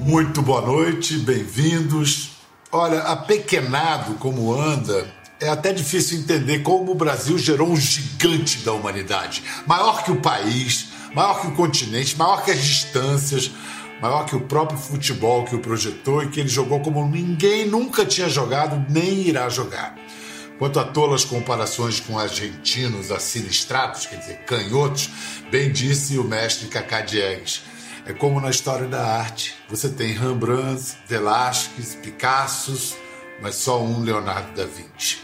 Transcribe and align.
Muito 0.00 0.42
boa 0.42 0.60
noite, 0.60 1.16
bem-vindos. 1.18 2.32
Olha, 2.70 3.00
apequenado 3.00 4.14
como 4.14 4.54
anda, 4.54 5.06
é 5.40 5.48
até 5.48 5.72
difícil 5.72 6.18
entender 6.18 6.60
como 6.60 6.92
o 6.92 6.94
Brasil 6.94 7.38
gerou 7.38 7.68
um 7.68 7.76
gigante 7.76 8.58
da 8.58 8.72
humanidade. 8.72 9.42
Maior 9.66 10.04
que 10.04 10.12
o 10.12 10.20
país, 10.20 10.88
maior 11.14 11.40
que 11.40 11.48
o 11.48 11.54
continente, 11.54 12.16
maior 12.16 12.44
que 12.44 12.50
as 12.50 12.62
distâncias, 12.62 13.50
maior 14.00 14.24
que 14.26 14.36
o 14.36 14.40
próprio 14.40 14.78
futebol 14.78 15.44
que 15.44 15.56
o 15.56 15.60
projetou 15.60 16.22
e 16.22 16.28
que 16.28 16.40
ele 16.40 16.48
jogou 16.48 16.80
como 16.80 17.06
ninguém 17.08 17.66
nunca 17.66 18.04
tinha 18.04 18.28
jogado 18.28 18.84
nem 18.88 19.26
irá 19.26 19.48
jogar. 19.48 19.96
Quanto 20.62 20.78
a 20.78 20.84
tolas 20.84 21.24
comparações 21.24 21.98
com 21.98 22.16
argentinos 22.16 23.10
assinistrados, 23.10 24.06
quer 24.06 24.14
dizer, 24.14 24.36
canhotos, 24.44 25.10
bem 25.50 25.72
disse 25.72 26.16
o 26.16 26.22
mestre 26.22 26.68
Cacá 26.68 27.00
Diegues. 27.00 27.62
É 28.06 28.12
como 28.12 28.40
na 28.40 28.48
história 28.48 28.86
da 28.86 29.04
arte. 29.04 29.56
Você 29.68 29.88
tem 29.88 30.12
Rembrandt, 30.12 30.98
Velázquez, 31.08 31.96
Picassos, 31.96 32.94
mas 33.42 33.56
só 33.56 33.82
um 33.82 34.04
Leonardo 34.04 34.54
da 34.54 34.64
Vinci. 34.64 35.18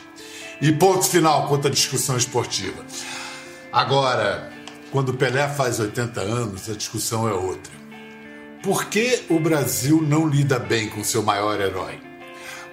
E 0.61 0.73
ponto 0.73 1.07
final 1.07 1.47
quanto 1.47 1.69
à 1.69 1.71
discussão 1.71 2.17
esportiva. 2.17 2.85
Agora, 3.73 4.51
quando 4.91 5.15
Pelé 5.15 5.49
faz 5.49 5.79
80 5.79 6.21
anos, 6.21 6.69
a 6.69 6.75
discussão 6.75 7.29
é 7.29 7.33
outra. 7.33 7.73
Por 8.61 8.87
que 8.87 9.23
o 9.31 9.39
Brasil 9.39 10.03
não 10.03 10.27
lida 10.27 10.59
bem 10.59 10.89
com 10.89 11.05
seu 11.05 11.23
maior 11.23 11.61
herói? 11.61 12.01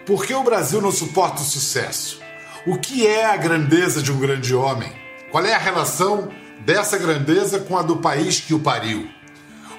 Por 0.03 0.25
que 0.25 0.33
o 0.33 0.43
Brasil 0.43 0.81
não 0.81 0.91
suporta 0.91 1.43
o 1.43 1.45
sucesso? 1.45 2.24
O 2.67 2.79
que 2.79 3.05
é 3.05 3.23
a 3.25 3.37
grandeza 3.37 4.01
de 4.01 4.11
um 4.11 4.17
grande 4.17 4.55
homem? 4.55 4.91
Qual 5.29 5.45
é 5.45 5.53
a 5.53 5.59
relação 5.59 6.31
dessa 6.61 6.97
grandeza 6.97 7.59
com 7.59 7.77
a 7.77 7.83
do 7.83 7.97
país 7.97 8.39
que 8.39 8.55
o 8.55 8.59
pariu? 8.59 9.07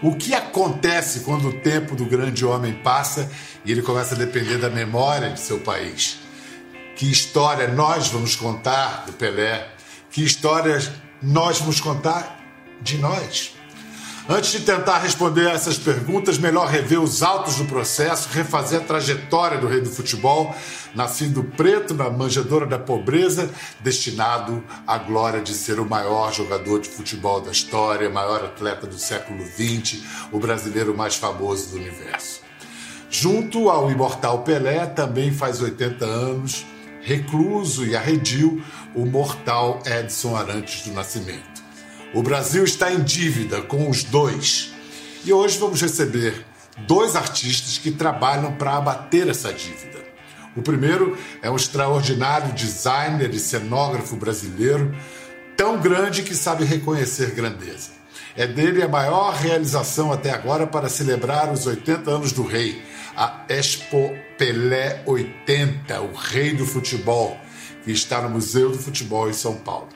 O 0.01 0.15
que 0.15 0.33
acontece 0.33 1.21
quando 1.21 1.49
o 1.49 1.53
tempo 1.55 1.97
do 1.97 2.05
grande 2.05 2.47
homem 2.47 2.75
passa 2.75 3.29
e 3.65 3.73
ele 3.73 3.83
começa 3.83 4.15
a 4.15 4.19
depender 4.19 4.59
da 4.59 4.71
memória 4.71 5.31
de 5.31 5.41
seu 5.41 5.59
país? 5.59 6.19
Que 6.95 7.11
história 7.11 7.67
nós 7.67 8.07
vamos 8.07 8.37
contar 8.37 9.03
do 9.05 9.13
Pelé? 9.15 9.69
Que 10.09 10.23
histórias 10.23 10.89
nós 11.21 11.59
vamos 11.59 11.81
contar 11.81 12.39
de 12.81 12.99
nós? 12.99 13.57
Antes 14.29 14.51
de 14.51 14.61
tentar 14.61 14.99
responder 14.99 15.49
a 15.49 15.53
essas 15.53 15.79
perguntas, 15.79 16.37
melhor 16.37 16.67
rever 16.67 17.01
os 17.01 17.23
autos 17.23 17.57
do 17.57 17.65
processo, 17.65 18.29
refazer 18.33 18.81
a 18.81 18.85
trajetória 18.85 19.57
do 19.57 19.69
rei 19.69 19.81
do 19.81 19.89
futebol, 19.89 20.53
nascido 20.97 21.45
preto 21.45 21.95
na 21.95 22.09
manjedoura 22.09 22.67
da 22.67 22.79
pobreza, 22.79 23.51
destinado 23.81 24.65
à 24.87 24.97
glória 24.97 25.43
de 25.43 25.53
ser 25.53 25.79
o 25.79 25.89
maior 25.89 26.33
jogador 26.33 26.81
de 26.81 26.89
futebol 26.89 27.41
da 27.41 27.53
história, 27.53 28.09
maior 28.09 28.43
atleta 28.43 28.87
do 28.87 28.99
século 28.99 29.45
XX, 29.45 30.03
o 30.33 30.39
brasileiro 30.39 30.97
mais 30.97 31.15
famoso 31.15 31.71
do 31.71 31.77
universo. 31.77 32.41
Junto 33.11 33.69
ao 33.69 33.91
imortal 33.91 34.43
Pelé, 34.43 34.87
também 34.87 35.31
faz 35.31 35.61
80 35.61 36.05
anos, 36.05 36.65
recluso 37.03 37.85
e 37.85 37.95
arredio, 37.95 38.65
o 38.95 39.05
mortal 39.05 39.83
Edson 39.85 40.35
Arantes 40.35 40.87
do 40.87 40.93
Nascimento. 40.93 41.63
O 42.15 42.23
Brasil 42.23 42.65
está 42.65 42.91
em 42.91 43.03
dívida 43.03 43.61
com 43.61 43.91
os 43.91 44.03
dois. 44.03 44.73
E 45.25 45.33
hoje 45.33 45.59
vamos 45.59 45.83
receber 45.83 46.47
dois 46.87 47.15
artistas 47.15 47.79
que 47.79 47.91
trabalham 47.91 48.53
para 48.53 48.77
abater 48.77 49.29
essa 49.29 49.53
dívida. 49.53 50.06
O 50.57 50.63
primeiro 50.63 51.17
é 51.43 51.51
um 51.51 51.57
extraordinário 51.57 52.53
designer 52.55 53.33
e 53.35 53.39
cenógrafo 53.39 54.17
brasileiro, 54.17 54.97
tão 55.57 55.79
grande 55.79 56.23
que 56.23 56.35
sabe 56.35 56.65
reconhecer 56.65 57.33
grandeza. 57.33 57.91
É 58.35 58.47
dele 58.47 58.83
a 58.83 58.89
maior 58.89 59.35
realização 59.35 60.13
até 60.13 60.31
agora 60.31 60.67
para 60.67 60.89
celebrar 60.89 61.53
os 61.53 61.67
80 61.67 62.11
anos 62.11 62.33
do 62.33 62.43
rei, 62.43 62.83
a 63.17 63.45
Expo 63.49 64.15
Pelé 64.37 65.03
80, 65.07 66.01
o 66.03 66.13
rei 66.15 66.55
do 66.55 66.67
futebol, 66.67 67.39
que 67.85 67.93
está 67.93 68.21
no 68.21 68.31
Museu 68.31 68.71
do 68.71 68.79
Futebol 68.79 69.29
em 69.31 69.33
São 69.33 69.55
Paulo. 69.55 69.89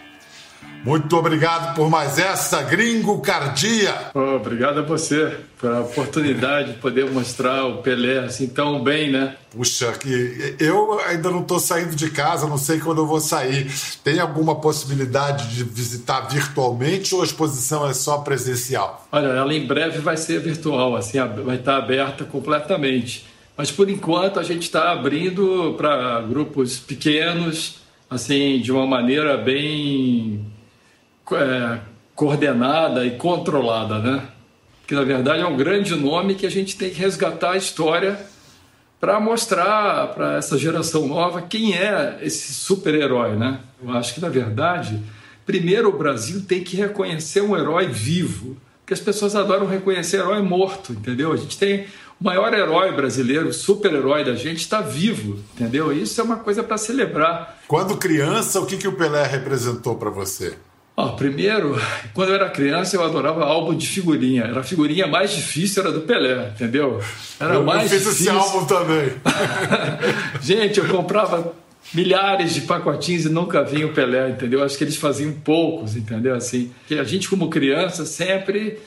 Muito 0.85 1.15
obrigado 1.15 1.75
por 1.75 1.91
mais 1.91 2.19
essa, 2.19 2.63
Gringo 2.63 3.21
Cardia. 3.21 3.95
Oh, 4.15 4.37
obrigado 4.37 4.81
a 4.81 4.83
você 4.83 5.37
pela 5.61 5.81
oportunidade 5.81 6.73
de 6.73 6.79
poder 6.79 7.11
mostrar 7.11 7.67
o 7.67 7.79
Pelé 7.83 8.21
assim 8.21 8.49
tão 8.49 8.83
bem, 8.83 9.11
né? 9.11 9.37
Puxa, 9.51 9.93
que 9.93 10.57
eu 10.59 10.99
ainda 11.01 11.31
não 11.31 11.43
estou 11.43 11.61
saindo 11.61 11.95
de 11.95 12.11
casa, 12.11 12.47
não 12.47 12.57
sei 12.57 12.79
quando 12.79 13.03
eu 13.03 13.07
vou 13.07 13.21
sair. 13.21 13.71
Tem 14.03 14.19
alguma 14.21 14.55
possibilidade 14.55 15.55
de 15.55 15.65
visitar 15.65 16.23
virtualmente 16.23 17.15
ou 17.15 17.21
a 17.21 17.25
exposição 17.25 17.87
é 17.87 17.93
só 17.93 18.19
presencial? 18.19 19.07
Olha, 19.13 19.29
ela 19.29 19.53
em 19.53 19.67
breve 19.67 19.99
vai 19.99 20.17
ser 20.17 20.41
virtual, 20.41 20.97
assim, 20.97 21.19
vai 21.45 21.57
estar 21.57 21.77
aberta 21.77 22.25
completamente. 22.25 23.27
Mas 23.55 23.71
por 23.71 23.91
enquanto 23.91 24.41
a 24.41 24.43
gente 24.43 24.63
está 24.63 24.93
abrindo 24.93 25.75
para 25.77 26.23
grupos 26.23 26.79
pequenos, 26.79 27.81
assim, 28.09 28.59
de 28.61 28.73
uma 28.73 28.87
maneira 28.87 29.37
bem 29.37 30.50
é, 31.37 31.81
coordenada 32.15 33.05
e 33.05 33.13
controlada, 33.13 33.99
né? 33.99 34.23
Que 34.87 34.95
na 34.95 35.05
verdade 35.05 35.43
é 35.43 35.47
um 35.47 35.57
grande 35.57 35.95
nome 35.95 36.35
que 36.35 36.47
a 36.47 36.51
gente 36.51 36.77
tem 36.77 36.91
que 36.91 36.99
resgatar 36.99 37.53
a 37.53 37.57
história 37.57 38.19
para 39.01 39.19
mostrar 39.19 40.09
para 40.09 40.37
essa 40.37 40.59
geração 40.59 41.09
nova 41.09 41.41
quem 41.41 41.75
é 41.75 42.19
esse 42.21 42.53
super-herói, 42.53 43.37
né? 43.37 43.61
Eu 43.83 43.91
acho 43.93 44.15
que 44.15 44.21
na 44.21 44.29
verdade, 44.29 45.01
primeiro 45.47 45.89
o 45.89 45.97
Brasil 45.97 46.45
tem 46.47 46.63
que 46.63 46.77
reconhecer 46.77 47.41
um 47.41 47.57
herói 47.57 47.89
vivo, 47.89 48.59
porque 48.81 48.93
as 48.93 49.01
pessoas 49.01 49.35
adoram 49.35 49.67
reconhecer 49.67 50.19
herói 50.19 50.43
morto, 50.43 50.93
entendeu? 50.93 51.33
A 51.33 51.37
gente 51.37 51.57
tem 51.57 51.87
o 52.21 52.25
maior 52.25 52.53
herói 52.53 52.93
brasileiro, 52.93 53.51
super-herói 53.51 54.23
da 54.25 54.35
gente 54.35 54.59
está 54.59 54.83
vivo, 54.83 55.39
entendeu? 55.55 55.91
Isso 55.91 56.21
é 56.21 56.25
uma 56.25 56.37
coisa 56.37 56.63
para 56.63 56.77
celebrar. 56.77 57.63
Quando 57.67 57.97
criança, 57.97 58.61
o 58.61 58.67
que, 58.67 58.77
que 58.77 58.87
o 58.87 58.93
Pelé 58.93 59.27
representou 59.27 59.97
para 59.97 60.11
você? 60.11 60.59
Primeiro, 61.17 61.81
quando 62.13 62.31
eu 62.31 62.35
era 62.35 62.49
criança, 62.51 62.97
eu 62.97 63.03
adorava 63.03 63.45
álbum 63.45 63.75
de 63.75 63.87
figurinha. 63.87 64.45
Era 64.45 64.61
a 64.61 64.63
figurinha 64.63 65.07
mais 65.07 65.33
difícil, 65.33 65.83
era 65.83 65.93
do 65.93 66.03
Pelé, 66.03 66.51
entendeu? 66.55 67.01
Era 67.39 67.55
eu 67.55 67.63
mais 67.63 67.91
fiz 67.91 68.03
difícil. 68.03 68.27
esse 68.27 68.29
álbum 68.31 68.67
também. 68.67 69.13
Gente, 70.43 70.79
eu 70.79 70.89
comprava 70.89 71.55
milhares 71.93 72.55
de 72.55 72.63
pacotinhos 72.63 73.25
e 73.25 73.29
nunca 73.29 73.63
vinha 73.63 73.87
o 73.87 73.93
Pelé, 73.93 74.31
entendeu? 74.31 74.63
Acho 74.63 74.77
que 74.77 74.85
eles 74.85 74.97
faziam 74.97 75.33
poucos, 75.33 75.97
entendeu? 75.97 76.35
Assim, 76.35 76.71
que 76.87 76.99
a 76.99 77.05
gente 77.05 77.29
como 77.29 77.49
criança 77.49 78.05
sempre 78.05 78.79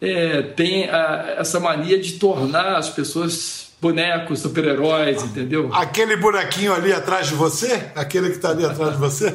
é, 0.00 0.42
tem 0.42 0.88
a, 0.88 1.36
essa 1.38 1.60
mania 1.60 1.98
de 1.98 2.14
tornar 2.14 2.76
as 2.76 2.88
pessoas 2.88 3.67
bonecos, 3.80 4.40
super-heróis, 4.40 5.22
entendeu? 5.22 5.70
Aquele 5.72 6.16
bonequinho 6.16 6.72
ali 6.74 6.92
atrás 6.92 7.28
de 7.28 7.34
você? 7.34 7.90
Aquele 7.94 8.30
que 8.30 8.36
está 8.36 8.50
ali 8.50 8.64
atrás 8.64 8.92
de 8.92 8.98
você? 8.98 9.34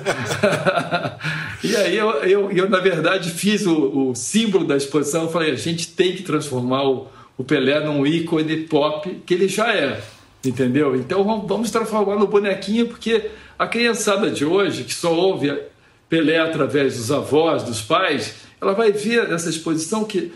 e 1.64 1.76
aí 1.76 1.98
eu, 1.98 2.10
eu, 2.24 2.52
eu, 2.52 2.70
na 2.70 2.80
verdade, 2.80 3.30
fiz 3.32 3.66
o, 3.66 4.10
o 4.10 4.16
símbolo 4.16 4.66
da 4.66 4.76
exposição. 4.76 5.24
Eu 5.24 5.32
falei, 5.32 5.52
a 5.52 5.56
gente 5.56 5.88
tem 5.88 6.14
que 6.14 6.24
transformar 6.24 6.84
o, 6.84 7.08
o 7.38 7.44
Pelé 7.44 7.80
num 7.86 8.06
ícone 8.06 8.58
pop, 8.68 9.22
que 9.26 9.34
ele 9.34 9.48
já 9.48 9.74
é, 9.74 10.02
entendeu? 10.46 10.96
Então 10.96 11.24
vamos 11.48 11.72
transformar 11.72 12.18
no 12.18 12.28
bonequinho, 12.28 12.88
porque 12.88 13.30
a 13.58 13.66
criançada 13.66 14.30
de 14.30 14.44
hoje, 14.44 14.84
que 14.84 14.94
só 14.94 15.14
ouve 15.14 15.58
Pelé 16.10 16.40
através 16.40 16.98
dos 16.98 17.12
avós, 17.12 17.64
dos 17.64 17.82
pais, 17.82 18.36
ela 18.60 18.74
vai 18.74 18.92
ver 18.92 19.30
nessa 19.30 19.50
exposição 19.50 20.04
que 20.04 20.34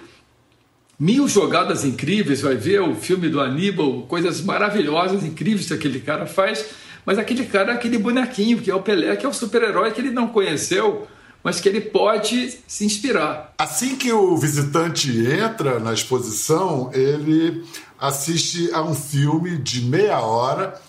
mil 1.00 1.28
jogadas 1.28 1.86
incríveis, 1.86 2.42
vai 2.42 2.56
ver 2.56 2.82
o 2.82 2.96
filme 2.96 3.30
do 3.30 3.40
Aníbal, 3.40 4.04
coisas 4.04 4.42
maravilhosas, 4.42 5.24
incríveis 5.24 5.68
que 5.68 5.74
aquele 5.74 6.00
cara 6.00 6.26
faz, 6.26 6.66
mas 7.06 7.18
aquele 7.18 7.46
cara 7.46 7.72
é 7.72 7.76
aquele 7.76 7.98
bonequinho, 7.98 8.60
que 8.60 8.72
é 8.72 8.76
o 8.76 8.82
Pelé, 8.82 9.16
que 9.16 9.26
é 9.26 9.30
o 9.30 9.34
super-herói 9.34 9.92
que 9.92 10.02
ele 10.02 10.12
não 10.12 10.28
conheceu, 10.28 11.08
mas 11.44 11.62
que 11.62 11.70
ele 11.70 11.82
pode 11.82 12.58
se 12.68 12.84
inspirar. 12.84 13.54
Assim 13.58 13.96
que 13.96 14.12
o 14.12 14.36
visitante 14.36 15.10
entra 15.26 15.80
na 15.80 15.94
exposição, 15.94 16.92
ele 16.94 17.64
assiste 18.00 18.70
a 18.74 18.82
um 18.82 18.94
filme 18.94 19.58
de 19.58 19.82
meia 19.82 20.20
hora 20.20 20.80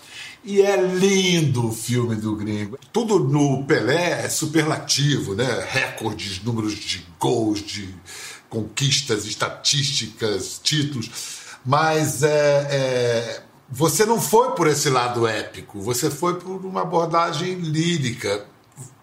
e 0.43 0.61
é 0.61 0.81
lindo 0.81 1.67
o 1.67 1.71
filme 1.71 2.15
do 2.15 2.35
gringo. 2.35 2.77
Tudo 2.91 3.19
no 3.19 3.63
Pelé 3.65 4.25
é 4.25 4.29
superlativo, 4.29 5.35
né? 5.35 5.65
Recordes, 5.69 6.43
números 6.43 6.73
de 6.75 7.05
gols, 7.19 7.61
de 7.61 7.87
conquistas, 8.49 9.25
estatísticas, 9.25 10.59
títulos, 10.61 11.09
mas 11.65 12.23
é, 12.23 12.67
é, 12.71 13.41
você 13.69 14.05
não 14.05 14.19
foi 14.19 14.51
por 14.51 14.67
esse 14.67 14.89
lado 14.89 15.27
épico, 15.27 15.79
você 15.79 16.09
foi 16.09 16.39
por 16.39 16.65
uma 16.65 16.81
abordagem 16.81 17.55
lírica. 17.55 18.45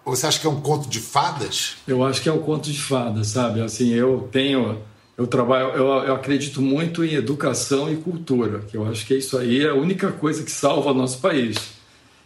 Você 0.05 0.25
acha 0.25 0.39
que 0.39 0.47
é 0.47 0.49
um 0.49 0.61
conto 0.61 0.87
de 0.87 0.99
fadas? 0.99 1.75
Eu 1.85 2.03
acho 2.03 2.21
que 2.21 2.29
é 2.29 2.31
um 2.31 2.39
conto 2.39 2.71
de 2.71 2.81
fadas, 2.81 3.27
sabe? 3.27 3.61
Assim, 3.61 3.93
eu 3.93 4.29
tenho, 4.31 4.81
eu 5.17 5.27
trabalho, 5.27 5.69
eu, 5.69 5.87
eu 5.87 6.15
acredito 6.15 6.61
muito 6.61 7.03
em 7.03 7.13
educação 7.13 7.91
e 7.91 7.97
cultura, 7.97 8.59
que 8.59 8.77
eu 8.77 8.87
acho 8.87 9.05
que 9.05 9.15
isso 9.15 9.37
aí 9.37 9.65
é 9.65 9.69
a 9.69 9.75
única 9.75 10.11
coisa 10.11 10.43
que 10.43 10.51
salva 10.51 10.91
o 10.91 10.93
nosso 10.93 11.19
país. 11.19 11.57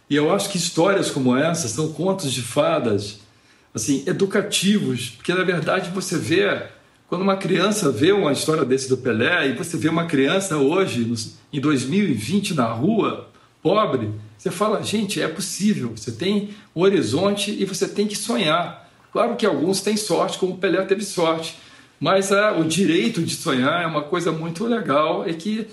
E 0.08 0.14
eu 0.14 0.32
acho 0.32 0.50
que 0.50 0.58
histórias 0.58 1.10
como 1.10 1.36
essa 1.36 1.66
são 1.66 1.92
contos 1.92 2.32
de 2.32 2.42
fadas 2.42 3.18
assim, 3.74 4.04
educativos, 4.06 5.10
porque 5.10 5.32
na 5.34 5.44
verdade 5.44 5.90
você 5.90 6.18
vê 6.18 6.66
quando 7.12 7.20
uma 7.20 7.36
criança 7.36 7.92
vê 7.92 8.10
uma 8.10 8.32
história 8.32 8.64
desse 8.64 8.88
do 8.88 8.96
Pelé 8.96 9.50
e 9.50 9.52
você 9.52 9.76
vê 9.76 9.90
uma 9.90 10.06
criança 10.06 10.56
hoje 10.56 11.12
em 11.52 11.60
2020 11.60 12.54
na 12.54 12.64
rua, 12.72 13.28
pobre, 13.62 14.08
você 14.38 14.50
fala, 14.50 14.82
gente, 14.82 15.20
é 15.20 15.28
possível. 15.28 15.92
Você 15.94 16.10
tem 16.10 16.54
um 16.74 16.80
horizonte 16.80 17.50
e 17.50 17.66
você 17.66 17.86
tem 17.86 18.06
que 18.06 18.16
sonhar. 18.16 18.90
Claro 19.12 19.36
que 19.36 19.44
alguns 19.44 19.82
têm 19.82 19.94
sorte, 19.94 20.38
como 20.38 20.54
o 20.54 20.56
Pelé 20.56 20.82
teve 20.86 21.04
sorte, 21.04 21.58
mas 22.00 22.32
ah, 22.32 22.56
o 22.58 22.64
direito 22.64 23.22
de 23.22 23.36
sonhar 23.36 23.82
é 23.82 23.86
uma 23.86 24.04
coisa 24.04 24.32
muito 24.32 24.64
legal 24.64 25.28
e 25.28 25.34
que 25.34 25.66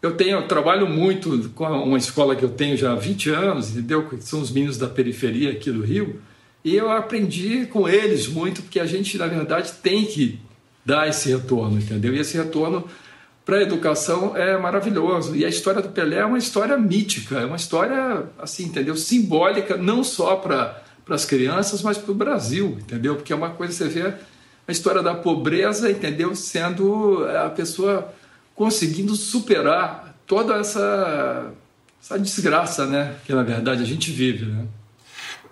eu 0.00 0.16
tenho, 0.16 0.38
eu 0.38 0.48
trabalho 0.48 0.88
muito 0.88 1.50
com 1.54 1.66
uma 1.66 1.98
escola 1.98 2.34
que 2.34 2.42
eu 2.42 2.48
tenho 2.48 2.74
já 2.74 2.92
há 2.92 2.96
20 2.96 3.28
anos, 3.28 3.72
entendeu? 3.72 4.08
Que 4.08 4.18
são 4.22 4.40
os 4.40 4.50
meninos 4.50 4.78
da 4.78 4.88
periferia 4.88 5.50
aqui 5.50 5.70
do 5.70 5.82
Rio. 5.82 6.22
E 6.64 6.74
eu 6.74 6.90
aprendi 6.90 7.66
com 7.66 7.86
eles 7.86 8.26
muito, 8.26 8.62
porque 8.62 8.80
a 8.80 8.86
gente, 8.86 9.18
na 9.18 9.26
verdade, 9.26 9.72
tem 9.82 10.06
que 10.06 10.40
dar 10.86 11.08
esse 11.08 11.28
retorno, 11.28 11.78
entendeu? 11.78 12.14
E 12.14 12.20
esse 12.20 12.36
retorno 12.38 12.88
para 13.44 13.58
a 13.58 13.62
educação 13.62 14.36
é 14.36 14.56
maravilhoso. 14.56 15.34
E 15.34 15.44
a 15.44 15.48
história 15.48 15.82
do 15.82 15.88
Pelé 15.88 16.18
é 16.18 16.24
uma 16.24 16.38
história 16.38 16.78
mítica, 16.78 17.40
é 17.40 17.44
uma 17.44 17.56
história, 17.56 18.24
assim, 18.38 18.66
entendeu? 18.66 18.96
Simbólica, 18.96 19.76
não 19.76 20.04
só 20.04 20.36
para 20.36 20.80
as 21.08 21.24
crianças, 21.24 21.82
mas 21.82 21.98
para 21.98 22.12
o 22.12 22.14
Brasil, 22.14 22.78
entendeu? 22.80 23.16
Porque 23.16 23.32
é 23.32 23.36
uma 23.36 23.50
coisa, 23.50 23.72
você 23.72 23.88
vê 23.88 24.14
a 24.66 24.72
história 24.72 25.02
da 25.02 25.14
pobreza, 25.14 25.90
entendeu? 25.90 26.34
Sendo 26.36 27.24
a 27.44 27.50
pessoa 27.50 28.12
conseguindo 28.54 29.14
superar 29.16 30.16
toda 30.26 30.54
essa, 30.56 31.52
essa 32.00 32.18
desgraça, 32.18 32.86
né? 32.86 33.16
Que 33.24 33.32
na 33.32 33.42
verdade 33.42 33.82
a 33.82 33.86
gente 33.86 34.10
vive, 34.10 34.46
né? 34.46 34.66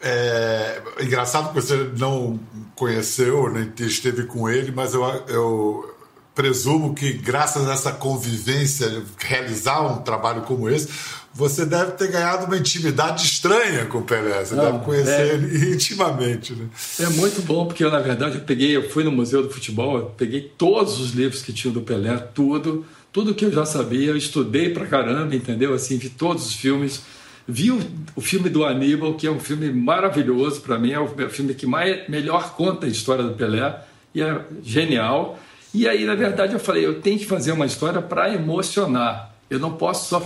É 0.07 0.83
engraçado 1.01 1.49
que 1.49 1.55
você 1.55 1.91
não 1.99 2.39
conheceu, 2.77 3.51
nem 3.51 3.73
esteve 3.79 4.25
com 4.25 4.51
ele, 4.51 4.71
mas 4.71 4.93
eu, 4.93 5.03
eu 5.29 5.95
presumo 6.35 6.95
que, 6.95 7.13
graças 7.13 7.67
a 7.69 7.73
essa 7.73 7.93
convivência, 7.93 9.03
realizar 9.19 9.81
um 9.81 10.03
trabalho 10.03 10.43
como 10.43 10.69
esse, 10.69 10.89
você 11.33 11.65
deve 11.65 11.93
ter 11.93 12.11
ganhado 12.11 12.47
uma 12.47 12.57
intimidade 12.57 13.25
estranha 13.25 13.87
com 13.87 13.99
o 13.99 14.03
Pelé. 14.03 14.45
Você 14.45 14.55
Não, 14.55 14.65
deve 14.73 14.85
conhecer 14.85 15.11
é, 15.11 15.35
ele 15.35 15.73
intimamente. 15.75 16.53
Né? 16.53 16.67
É 17.01 17.09
muito 17.09 17.43
bom, 17.43 17.67
porque 17.67 17.85
eu, 17.85 17.91
na 17.91 18.01
verdade, 18.01 18.37
eu 18.37 18.43
peguei, 18.43 18.77
eu 18.77 18.91
fui 18.91 19.05
no 19.05 19.11
Museu 19.11 19.43
do 19.43 19.51
Futebol, 19.51 19.99
eu 19.99 20.05
peguei 20.17 20.53
todos 20.57 21.01
os 21.01 21.13
livros 21.13 21.43
que 21.43 21.53
tinham 21.53 21.73
do 21.73 21.81
Pelé, 21.81 22.17
tudo, 22.35 22.85
tudo 23.13 23.35
que 23.35 23.45
eu 23.45 23.53
já 23.53 23.65
sabia, 23.65 24.11
eu 24.11 24.17
estudei 24.17 24.71
pra 24.71 24.87
caramba, 24.87 25.35
entendeu? 25.35 25.73
Assim, 25.73 25.99
vi 25.99 26.09
todos 26.09 26.47
os 26.47 26.55
filmes. 26.55 27.03
Vi 27.47 27.71
o, 27.71 27.81
o 28.17 28.21
filme 28.21 28.49
do 28.49 28.65
Aníbal, 28.65 29.15
que 29.15 29.27
é 29.27 29.31
um 29.31 29.39
filme 29.39 29.71
maravilhoso 29.71 30.61
para 30.63 30.79
mim, 30.79 30.93
é 30.93 31.01
o 31.01 31.09
filme 31.29 31.55
que 31.55 31.67
mais, 31.67 32.09
melhor 32.09 32.55
conta 32.55 32.87
a 32.87 32.89
história 32.89 33.23
do 33.23 33.35
Pelé, 33.35 33.83
e 34.15 34.23
é 34.23 34.41
genial. 34.63 35.39
E 35.73 35.89
aí, 35.89 36.05
na 36.05 36.15
verdade, 36.15 36.55
eu 36.55 36.61
falei, 36.61 36.87
eu 36.87 37.01
tenho 37.01 37.19
que 37.19 37.27
fazer 37.27 37.53
uma 37.53 37.67
história 37.67 38.01
para 38.01 38.33
emocionar. 38.33 39.35
Eu 39.51 39.59
não 39.59 39.73
posso 39.73 40.09
só. 40.09 40.19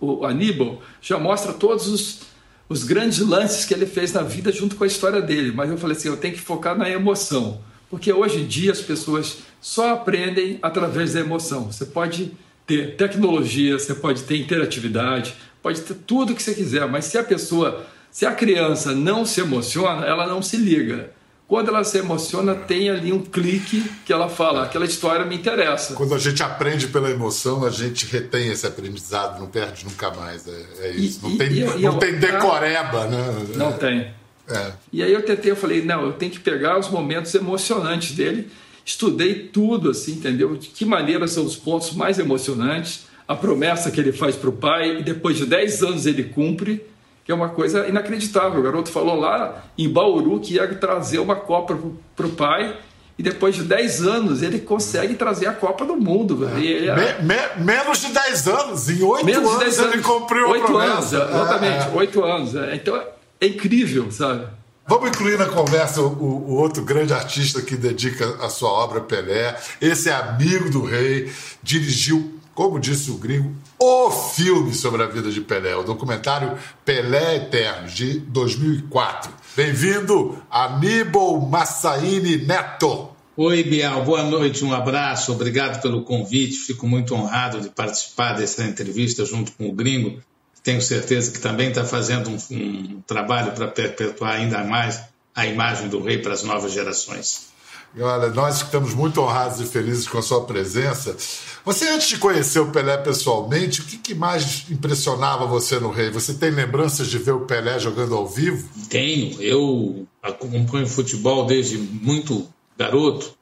O, 0.00 0.20
o, 0.20 0.26
Aníbal 0.26 0.80
já 1.00 1.18
mostra 1.18 1.52
todos 1.52 1.88
os, 1.88 2.20
os 2.68 2.84
grandes 2.84 3.18
lances 3.18 3.64
que 3.64 3.74
ele 3.74 3.86
fez 3.86 4.12
na 4.12 4.22
vida 4.22 4.52
junto 4.52 4.76
com 4.76 4.84
a 4.84 4.86
história 4.86 5.20
dele, 5.20 5.52
mas 5.52 5.70
eu 5.70 5.76
falei 5.78 5.96
assim, 5.96 6.08
eu 6.08 6.16
tenho 6.16 6.34
que 6.34 6.40
focar 6.40 6.76
na 6.76 6.88
emoção. 6.88 7.60
Porque 7.90 8.12
hoje 8.12 8.40
em 8.40 8.46
dia 8.46 8.72
as 8.72 8.80
pessoas 8.80 9.38
só 9.60 9.94
aprendem 9.94 10.58
através 10.62 11.12
da 11.12 11.20
emoção. 11.20 11.70
Você 11.70 11.84
pode 11.84 12.32
ter 12.66 12.96
tecnologia, 12.96 13.78
você 13.78 13.94
pode 13.94 14.22
ter 14.22 14.36
interatividade, 14.36 15.34
pode 15.62 15.80
ter 15.82 15.94
tudo 15.94 16.34
que 16.34 16.42
você 16.42 16.54
quiser, 16.54 16.86
mas 16.88 17.04
se 17.04 17.16
a 17.16 17.24
pessoa, 17.24 17.86
se 18.10 18.26
a 18.26 18.34
criança 18.34 18.92
não 18.92 19.24
se 19.24 19.40
emociona, 19.40 20.04
ela 20.04 20.26
não 20.26 20.42
se 20.42 20.56
liga. 20.56 21.10
Quando 21.52 21.68
ela 21.68 21.84
se 21.84 21.98
emociona, 21.98 22.54
tem 22.54 22.88
ali 22.88 23.12
um 23.12 23.20
clique 23.20 23.84
que 24.06 24.12
ela 24.12 24.28
fala: 24.28 24.64
aquela 24.64 24.86
história 24.86 25.24
me 25.24 25.36
interessa. 25.36 25.92
Quando 25.92 26.14
a 26.14 26.18
gente 26.18 26.42
aprende 26.42 26.88
pela 26.88 27.10
emoção, 27.10 27.64
a 27.64 27.68
gente 27.68 28.06
retém 28.06 28.48
esse 28.48 28.66
aprendizado, 28.66 29.38
não 29.38 29.48
perde 29.48 29.84
nunca 29.84 30.10
mais. 30.12 30.48
É, 30.48 30.64
é 30.80 30.90
isso. 30.92 31.20
E, 31.22 31.28
não 31.28 31.36
tem, 31.36 31.52
e, 31.52 31.82
não 31.82 31.98
tem 31.98 32.18
decoreba, 32.18 33.06
né? 33.06 33.46
Não 33.54 33.72
tem. 33.72 34.14
É. 34.48 34.72
E 34.90 35.02
aí 35.02 35.12
eu 35.12 35.22
tentei, 35.22 35.50
eu 35.50 35.56
falei: 35.56 35.84
não, 35.84 36.06
eu 36.06 36.12
tenho 36.14 36.32
que 36.32 36.40
pegar 36.40 36.78
os 36.78 36.88
momentos 36.88 37.34
emocionantes 37.34 38.12
dele. 38.12 38.50
Estudei 38.82 39.34
tudo, 39.34 39.90
assim, 39.90 40.12
entendeu? 40.12 40.56
De 40.56 40.68
que 40.68 40.86
maneira 40.86 41.28
são 41.28 41.44
os 41.44 41.54
pontos 41.54 41.92
mais 41.92 42.18
emocionantes, 42.18 43.04
a 43.32 43.36
promessa 43.36 43.90
que 43.90 44.00
ele 44.00 44.12
faz 44.12 44.36
para 44.36 44.50
o 44.50 44.52
pai, 44.52 44.98
e 44.98 45.02
depois 45.02 45.36
de 45.36 45.46
10 45.46 45.82
anos 45.82 46.06
ele 46.06 46.24
cumpre 46.24 46.84
que 47.24 47.30
é 47.30 47.34
uma 47.34 47.50
coisa 47.50 47.86
inacreditável. 47.86 48.60
O 48.60 48.62
garoto 48.62 48.90
falou 48.90 49.18
lá 49.18 49.64
em 49.78 49.88
Bauru 49.88 50.40
que 50.40 50.54
ia 50.54 50.66
trazer 50.74 51.18
uma 51.18 51.36
Copa 51.36 51.78
para 52.16 52.26
o 52.26 52.30
pai 52.30 52.76
e 53.18 53.22
depois 53.22 53.54
de 53.54 53.62
10 53.62 54.02
anos 54.06 54.42
ele 54.42 54.58
consegue 54.58 55.14
trazer 55.14 55.46
a 55.46 55.52
Copa 55.52 55.84
do 55.84 55.96
Mundo. 55.96 56.48
É. 56.48 56.60
Ele, 56.60 56.92
me, 56.92 57.34
me, 57.34 57.64
menos 57.64 58.00
de 58.00 58.08
10 58.08 58.48
anos, 58.48 58.90
em 58.90 59.02
8 59.02 59.28
anos, 59.28 59.62
anos, 59.62 59.78
ele 59.78 60.02
cumpriu 60.02 60.48
8 60.48 60.62
a 60.62 60.66
promessa. 60.66 61.16
Anos, 61.22 61.34
exatamente, 61.34 61.86
é. 61.86 61.90
8 61.94 62.24
anos. 62.24 62.54
É. 62.56 62.74
Então 62.74 62.96
é 63.40 63.46
incrível, 63.46 64.10
sabe? 64.10 64.46
Vamos 64.84 65.10
incluir 65.10 65.38
na 65.38 65.46
conversa 65.46 66.02
o, 66.02 66.06
o, 66.06 66.56
outro 66.56 66.82
grande 66.82 67.14
artista 67.14 67.62
que 67.62 67.76
dedica 67.76 68.26
a 68.44 68.48
sua 68.48 68.68
obra 68.68 69.00
Pelé. 69.00 69.56
Esse 69.80 70.10
é 70.10 70.12
amigo 70.12 70.68
do 70.70 70.84
rei, 70.84 71.30
dirigiu 71.62 72.41
como 72.54 72.78
disse 72.78 73.10
o 73.10 73.16
gringo, 73.16 73.54
o 73.78 74.10
filme 74.10 74.74
sobre 74.74 75.02
a 75.02 75.06
vida 75.06 75.30
de 75.30 75.40
Pelé, 75.40 75.74
o 75.74 75.82
documentário 75.82 76.58
Pelé 76.84 77.36
Eterno, 77.36 77.88
de 77.88 78.18
2004. 78.20 79.32
Bem-vindo, 79.56 80.42
Aníbal 80.50 81.40
Massaini 81.40 82.36
Neto. 82.38 83.10
Oi, 83.34 83.62
Bial, 83.62 84.04
boa 84.04 84.22
noite, 84.24 84.62
um 84.64 84.74
abraço, 84.74 85.32
obrigado 85.32 85.80
pelo 85.80 86.02
convite. 86.02 86.56
Fico 86.56 86.86
muito 86.86 87.14
honrado 87.14 87.60
de 87.60 87.70
participar 87.70 88.34
dessa 88.34 88.62
entrevista 88.64 89.24
junto 89.24 89.52
com 89.52 89.68
o 89.68 89.72
gringo. 89.72 90.22
Tenho 90.62 90.82
certeza 90.82 91.32
que 91.32 91.40
também 91.40 91.70
está 91.70 91.84
fazendo 91.84 92.30
um, 92.30 92.36
um 92.54 93.02
trabalho 93.06 93.52
para 93.52 93.68
perpetuar 93.68 94.36
ainda 94.36 94.62
mais 94.62 95.02
a 95.34 95.46
imagem 95.46 95.88
do 95.88 96.02
rei 96.02 96.18
para 96.18 96.34
as 96.34 96.42
novas 96.42 96.72
gerações. 96.72 97.51
Olha, 98.00 98.28
nós 98.28 98.62
estamos 98.62 98.94
muito 98.94 99.20
honrados 99.20 99.60
e 99.60 99.66
felizes 99.66 100.08
com 100.08 100.16
a 100.16 100.22
sua 100.22 100.44
presença. 100.44 101.14
Você, 101.64 101.88
antes 101.88 102.08
de 102.08 102.16
conhecer 102.16 102.60
o 102.60 102.70
Pelé 102.70 102.96
pessoalmente, 102.96 103.82
o 103.82 103.84
que, 103.84 103.98
que, 103.98 104.14
mais 104.14 104.64
impressionava 104.70 105.46
você 105.46 105.78
no 105.78 105.90
Rei? 105.90 106.10
Você 106.10 106.34
tem 106.34 106.50
lembranças 106.50 107.08
de 107.08 107.18
ver 107.18 107.32
o 107.32 107.40
Pelé 107.40 107.78
jogando 107.78 108.14
ao 108.16 108.26
vivo? 108.26 108.66
Tenho. 108.88 109.40
Eu 109.42 110.06
acompanho 110.22 110.86
futebol 110.86 111.44
desde 111.44 111.76
muito 111.76 112.48
garoto. 112.78 113.34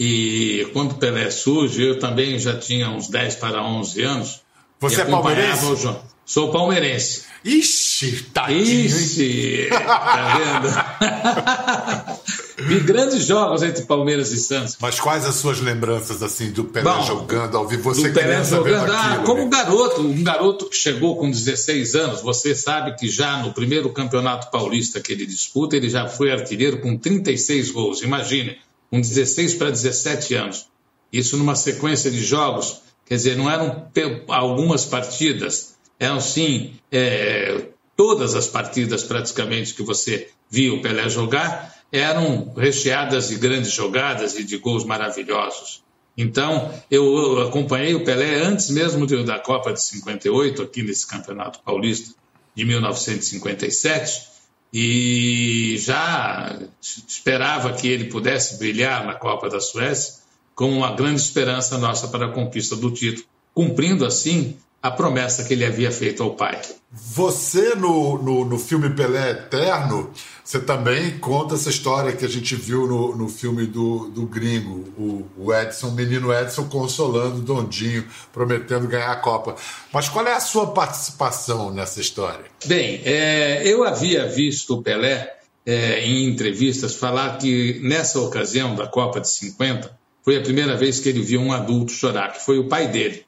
E 0.00 0.70
quando 0.72 0.92
o 0.92 0.94
Pelé 0.94 1.30
surge, 1.30 1.82
eu 1.82 1.98
também 1.98 2.38
já 2.38 2.56
tinha 2.56 2.88
uns 2.88 3.08
10 3.08 3.36
para 3.36 3.62
11 3.62 4.02
anos. 4.02 4.40
Você 4.80 5.02
é 5.02 5.04
palmeirense? 5.04 5.98
Sou 6.24 6.50
palmeirense. 6.50 7.24
Ixi, 7.44 8.22
tadinho. 8.32 8.86
Ixi, 8.86 9.68
tá 9.70 10.38
vendo? 10.38 10.68
Vi 12.68 12.80
grandes 12.80 13.24
jogos 13.24 13.62
entre 13.62 13.84
Palmeiras 13.84 14.30
e 14.30 14.36
Santos. 14.36 14.76
Mas 14.80 15.00
quais 15.00 15.24
as 15.24 15.36
suas 15.36 15.60
lembranças 15.60 16.22
assim 16.22 16.50
do 16.50 16.64
Pelé 16.64 16.84
Bom, 16.84 17.02
jogando 17.02 17.56
ao 17.56 17.66
vivo? 17.66 17.82
Você 17.82 18.10
Pelé 18.10 18.44
jogando, 18.44 18.92
ah, 18.92 19.22
como 19.24 19.44
né? 19.44 19.50
garoto, 19.50 20.02
um 20.02 20.22
garoto 20.22 20.68
que 20.68 20.76
chegou 20.76 21.16
com 21.16 21.30
16 21.30 21.94
anos, 21.94 22.20
você 22.20 22.54
sabe 22.54 22.94
que 22.96 23.08
já 23.08 23.42
no 23.42 23.52
primeiro 23.52 23.90
campeonato 23.90 24.50
paulista 24.50 25.00
que 25.00 25.12
ele 25.12 25.24
disputa, 25.24 25.76
ele 25.76 25.88
já 25.88 26.06
foi 26.06 26.30
artilheiro 26.30 26.80
com 26.80 26.96
36 26.96 27.70
gols. 27.70 28.02
Imagine, 28.02 28.58
com 28.90 29.00
16 29.00 29.54
para 29.54 29.70
17 29.70 30.34
anos. 30.34 30.66
Isso 31.12 31.36
numa 31.38 31.54
sequência 31.54 32.10
de 32.10 32.22
jogos, 32.22 32.82
quer 33.06 33.16
dizer, 33.16 33.36
não 33.36 33.50
eram 33.50 33.88
algumas 34.28 34.84
partidas, 34.84 35.74
eram 35.98 36.20
sim 36.20 36.74
é, 36.92 37.68
todas 37.96 38.34
as 38.34 38.46
partidas 38.46 39.02
praticamente 39.02 39.74
que 39.74 39.82
você 39.82 40.28
viu 40.50 40.76
o 40.76 40.82
Pelé 40.82 41.08
jogar 41.08 41.77
eram 41.92 42.52
recheadas 42.56 43.28
de 43.28 43.36
grandes 43.36 43.72
jogadas 43.72 44.38
e 44.38 44.44
de 44.44 44.58
gols 44.58 44.84
maravilhosos. 44.84 45.82
Então, 46.16 46.74
eu 46.90 47.40
acompanhei 47.42 47.94
o 47.94 48.04
Pelé 48.04 48.40
antes 48.42 48.70
mesmo 48.70 49.06
da 49.24 49.38
Copa 49.38 49.72
de 49.72 49.80
58, 49.80 50.62
aqui 50.62 50.82
nesse 50.82 51.06
Campeonato 51.06 51.60
Paulista 51.60 52.14
de 52.54 52.64
1957, 52.64 54.26
e 54.72 55.76
já 55.78 56.58
esperava 57.06 57.72
que 57.72 57.86
ele 57.86 58.06
pudesse 58.06 58.58
brilhar 58.58 59.06
na 59.06 59.14
Copa 59.14 59.48
da 59.48 59.60
Suécia 59.60 60.14
como 60.54 60.76
uma 60.76 60.92
grande 60.92 61.20
esperança 61.20 61.78
nossa 61.78 62.08
para 62.08 62.26
a 62.26 62.32
conquista 62.32 62.74
do 62.74 62.90
título, 62.90 63.24
cumprindo 63.54 64.04
assim 64.04 64.58
a 64.82 64.90
promessa 64.90 65.44
que 65.44 65.54
ele 65.54 65.64
havia 65.64 65.90
feito 65.90 66.22
ao 66.22 66.34
pai. 66.34 66.60
Você, 66.90 67.74
no, 67.74 68.22
no, 68.22 68.44
no, 68.44 68.58
filme 68.58 68.88
Pelé 68.90 69.32
Eterno, 69.32 70.10
você 70.42 70.58
também 70.58 71.18
conta 71.18 71.54
essa 71.54 71.68
história 71.68 72.12
que 72.12 72.24
a 72.24 72.28
gente 72.28 72.54
viu 72.54 72.86
no, 72.86 73.14
no 73.14 73.28
filme 73.28 73.66
do, 73.66 74.08
do 74.08 74.22
gringo, 74.22 74.84
o, 74.96 75.26
o 75.36 75.52
Edson, 75.52 75.88
o 75.88 75.92
menino 75.92 76.32
Edson 76.32 76.64
consolando 76.64 77.38
o 77.38 77.42
Dondinho, 77.42 78.06
prometendo 78.32 78.86
ganhar 78.86 79.10
a 79.10 79.16
Copa. 79.16 79.56
Mas 79.92 80.08
qual 80.08 80.26
é 80.26 80.34
a 80.34 80.40
sua 80.40 80.68
participação 80.68 81.70
nessa 81.70 82.00
história? 82.00 82.46
Bem, 82.64 83.02
é, 83.04 83.62
eu 83.66 83.84
havia 83.84 84.26
visto 84.26 84.76
o 84.76 84.82
Pelé 84.82 85.36
é, 85.66 86.00
em 86.06 86.24
entrevistas, 86.24 86.94
falar 86.94 87.36
que 87.36 87.80
nessa 87.82 88.18
ocasião 88.20 88.74
da 88.74 88.86
Copa 88.86 89.20
de 89.20 89.28
50 89.28 89.98
foi 90.24 90.36
a 90.36 90.40
primeira 90.40 90.76
vez 90.76 91.00
que 91.00 91.10
ele 91.10 91.20
viu 91.20 91.40
um 91.40 91.52
adulto 91.52 91.92
chorar, 91.92 92.32
que 92.32 92.42
foi 92.42 92.58
o 92.58 92.68
pai 92.68 92.88
dele. 92.88 93.27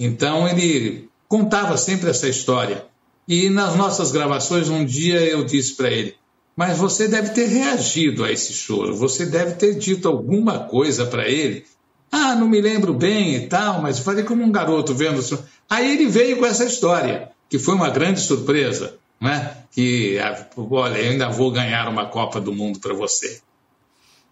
Então 0.00 0.48
ele 0.48 1.08
contava 1.28 1.76
sempre 1.76 2.10
essa 2.10 2.28
história. 2.28 2.86
E 3.28 3.50
nas 3.50 3.76
nossas 3.76 4.10
gravações, 4.10 4.68
um 4.68 4.84
dia 4.84 5.20
eu 5.20 5.44
disse 5.44 5.74
para 5.76 5.90
ele: 5.90 6.16
Mas 6.56 6.78
você 6.78 7.06
deve 7.06 7.28
ter 7.30 7.46
reagido 7.46 8.24
a 8.24 8.32
esse 8.32 8.52
choro, 8.52 8.96
você 8.96 9.26
deve 9.26 9.56
ter 9.56 9.74
dito 9.74 10.08
alguma 10.08 10.60
coisa 10.60 11.06
para 11.06 11.28
ele. 11.28 11.64
Ah, 12.10 12.34
não 12.34 12.48
me 12.48 12.60
lembro 12.60 12.92
bem 12.92 13.36
e 13.36 13.46
tal, 13.46 13.80
mas 13.80 14.00
falei 14.00 14.24
como 14.24 14.42
um 14.42 14.50
garoto 14.50 14.94
vendo. 14.94 15.22
Aí 15.68 15.92
ele 15.92 16.06
veio 16.06 16.38
com 16.38 16.46
essa 16.46 16.64
história, 16.64 17.30
que 17.48 17.58
foi 17.58 17.74
uma 17.74 17.90
grande 17.90 18.18
surpresa 18.20 18.98
né? 19.20 19.56
que 19.70 20.18
ah, 20.18 20.46
olha, 20.56 20.98
eu 20.98 21.10
ainda 21.10 21.28
vou 21.28 21.52
ganhar 21.52 21.88
uma 21.88 22.06
Copa 22.06 22.40
do 22.40 22.52
Mundo 22.52 22.80
para 22.80 22.94
você. 22.94 23.40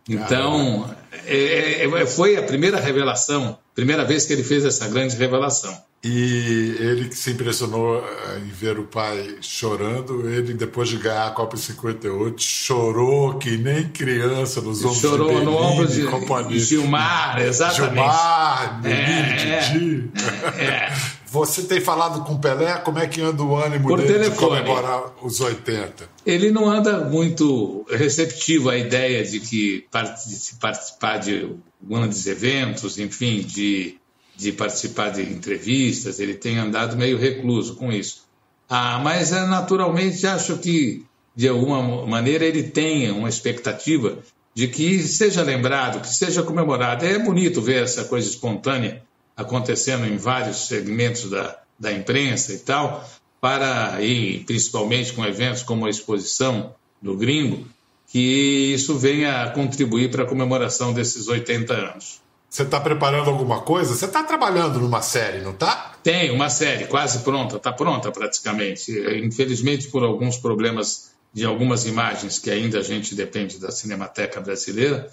Então, 0.08 0.88
é, 1.26 1.84
é, 1.84 2.06
foi 2.06 2.36
a 2.36 2.42
primeira 2.42 2.80
revelação, 2.80 3.58
primeira 3.78 4.04
vez 4.04 4.26
que 4.26 4.32
ele 4.32 4.42
fez 4.42 4.64
essa 4.64 4.88
grande 4.88 5.14
revelação. 5.14 5.72
E 6.02 6.76
ele 6.80 7.08
que 7.08 7.14
se 7.14 7.30
impressionou 7.30 7.98
eh, 7.98 8.38
em 8.38 8.48
ver 8.48 8.76
o 8.76 8.82
pai 8.82 9.36
chorando, 9.40 10.28
ele 10.28 10.52
depois 10.52 10.88
de 10.88 10.96
ganhar 10.96 11.28
a 11.28 11.30
Copa 11.30 11.56
58 11.56 12.42
chorou 12.42 13.38
que 13.38 13.56
nem 13.56 13.88
criança 13.88 14.60
nos 14.60 14.84
ombros 14.84 14.98
chorou 15.00 15.28
de 15.28 15.34
Chorou 15.34 15.44
no 15.44 15.56
ombro 15.56 15.86
de, 15.86 16.04
companhia. 16.06 16.58
Gilmar, 16.58 17.40
exatamente. 17.40 17.94
Gilmar, 17.94 18.80
é, 18.84 19.68
Didi. 19.68 20.10
É, 20.58 20.64
é. 20.64 20.92
Você 21.30 21.62
tem 21.62 21.80
falado 21.80 22.24
com 22.24 22.34
o 22.34 22.38
Pelé, 22.40 22.72
como 22.78 22.98
é 22.98 23.06
que 23.06 23.20
anda 23.20 23.42
o 23.42 23.54
ânimo 23.54 23.86
Por 23.86 23.98
dele 23.98 24.14
telefone. 24.14 24.56
de 24.56 24.62
comemorar 24.64 25.12
os 25.22 25.40
80? 25.40 26.08
Ele 26.26 26.50
não 26.50 26.68
anda 26.68 27.04
muito 27.04 27.86
receptivo 27.90 28.70
à 28.70 28.76
ideia 28.78 29.22
de 29.24 29.38
que 29.38 29.86
participar 29.92 31.18
de 31.18 31.54
grandes 31.80 32.26
eventos, 32.26 32.98
enfim, 32.98 33.40
de 33.40 33.98
de 34.38 34.52
participar 34.52 35.10
de 35.10 35.22
entrevistas, 35.22 36.20
ele 36.20 36.34
tem 36.34 36.58
andado 36.58 36.96
meio 36.96 37.18
recluso 37.18 37.74
com 37.74 37.92
isso. 37.92 38.22
Ah, 38.68 39.00
mas 39.02 39.32
é, 39.32 39.44
naturalmente 39.44 40.24
acho 40.28 40.58
que, 40.58 41.04
de 41.34 41.48
alguma 41.48 42.06
maneira, 42.06 42.44
ele 42.44 42.62
tenha 42.62 43.12
uma 43.12 43.28
expectativa 43.28 44.20
de 44.54 44.68
que 44.68 45.02
seja 45.02 45.42
lembrado, 45.42 46.00
que 46.00 46.14
seja 46.14 46.44
comemorado. 46.44 47.04
É 47.04 47.18
bonito 47.18 47.60
ver 47.60 47.82
essa 47.82 48.04
coisa 48.04 48.28
espontânea 48.28 49.02
acontecendo 49.36 50.06
em 50.06 50.16
vários 50.16 50.68
segmentos 50.68 51.28
da, 51.28 51.58
da 51.76 51.92
imprensa 51.92 52.52
e 52.52 52.58
tal, 52.58 53.08
para, 53.40 54.00
e 54.00 54.44
principalmente 54.44 55.12
com 55.14 55.24
eventos 55.24 55.64
como 55.64 55.84
a 55.84 55.90
exposição 55.90 56.76
do 57.02 57.16
Gringo, 57.16 57.66
que 58.08 58.72
isso 58.74 58.98
venha 58.98 59.42
a 59.42 59.50
contribuir 59.50 60.10
para 60.10 60.24
a 60.24 60.26
comemoração 60.26 60.92
desses 60.92 61.28
80 61.28 61.72
anos. 61.72 62.20
Você 62.48 62.62
está 62.62 62.80
preparando 62.80 63.28
alguma 63.28 63.60
coisa? 63.60 63.94
Você 63.94 64.06
está 64.06 64.24
trabalhando 64.24 64.80
numa 64.80 65.02
série, 65.02 65.42
não 65.42 65.50
está? 65.50 65.92
Tem 66.02 66.30
uma 66.30 66.48
série 66.48 66.86
quase 66.86 67.18
pronta, 67.18 67.56
está 67.56 67.70
pronta 67.70 68.10
praticamente. 68.10 68.90
Infelizmente, 69.22 69.88
por 69.88 70.02
alguns 70.02 70.38
problemas 70.38 71.10
de 71.32 71.44
algumas 71.44 71.84
imagens 71.86 72.38
que 72.38 72.50
ainda 72.50 72.78
a 72.78 72.82
gente 72.82 73.14
depende 73.14 73.58
da 73.58 73.70
Cinemateca 73.70 74.40
Brasileira, 74.40 75.10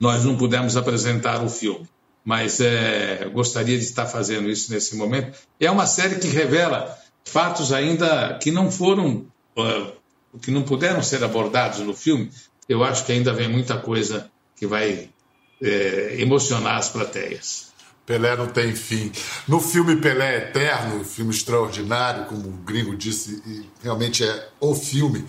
nós 0.00 0.24
não 0.24 0.36
pudemos 0.36 0.78
apresentar 0.78 1.44
o 1.44 1.50
filme. 1.50 1.86
Mas 2.24 2.58
é, 2.60 3.28
gostaria 3.32 3.76
de 3.76 3.84
estar 3.84 4.06
fazendo 4.06 4.48
isso 4.48 4.72
nesse 4.72 4.96
momento. 4.96 5.38
É 5.58 5.70
uma 5.70 5.86
série 5.86 6.16
que 6.16 6.28
revela 6.28 6.98
fatos 7.24 7.72
ainda 7.72 8.38
que 8.38 8.50
não 8.50 8.70
foram, 8.70 9.26
uh, 9.56 9.92
que 10.38 10.50
não 10.50 10.62
puderam 10.62 11.02
ser 11.02 11.22
abordados 11.24 11.80
no 11.80 11.94
filme. 11.94 12.30
Eu 12.68 12.84
acho 12.84 13.04
que 13.04 13.12
ainda 13.12 13.32
vem 13.32 13.48
muita 13.48 13.78
coisa 13.78 14.30
que 14.56 14.66
vai 14.66 15.10
é, 15.60 16.16
emocionar 16.18 16.76
as 16.76 16.88
plateias. 16.88 17.70
Pelé 18.06 18.36
não 18.36 18.48
tem 18.48 18.74
fim. 18.74 19.12
No 19.46 19.60
filme 19.60 19.96
Pelé 19.96 20.38
Eterno, 20.38 21.04
filme 21.04 21.30
extraordinário, 21.30 22.26
como 22.26 22.48
o 22.48 22.52
gringo 22.64 22.96
disse, 22.96 23.40
realmente 23.82 24.24
é 24.24 24.48
o 24.58 24.74
filme 24.74 25.24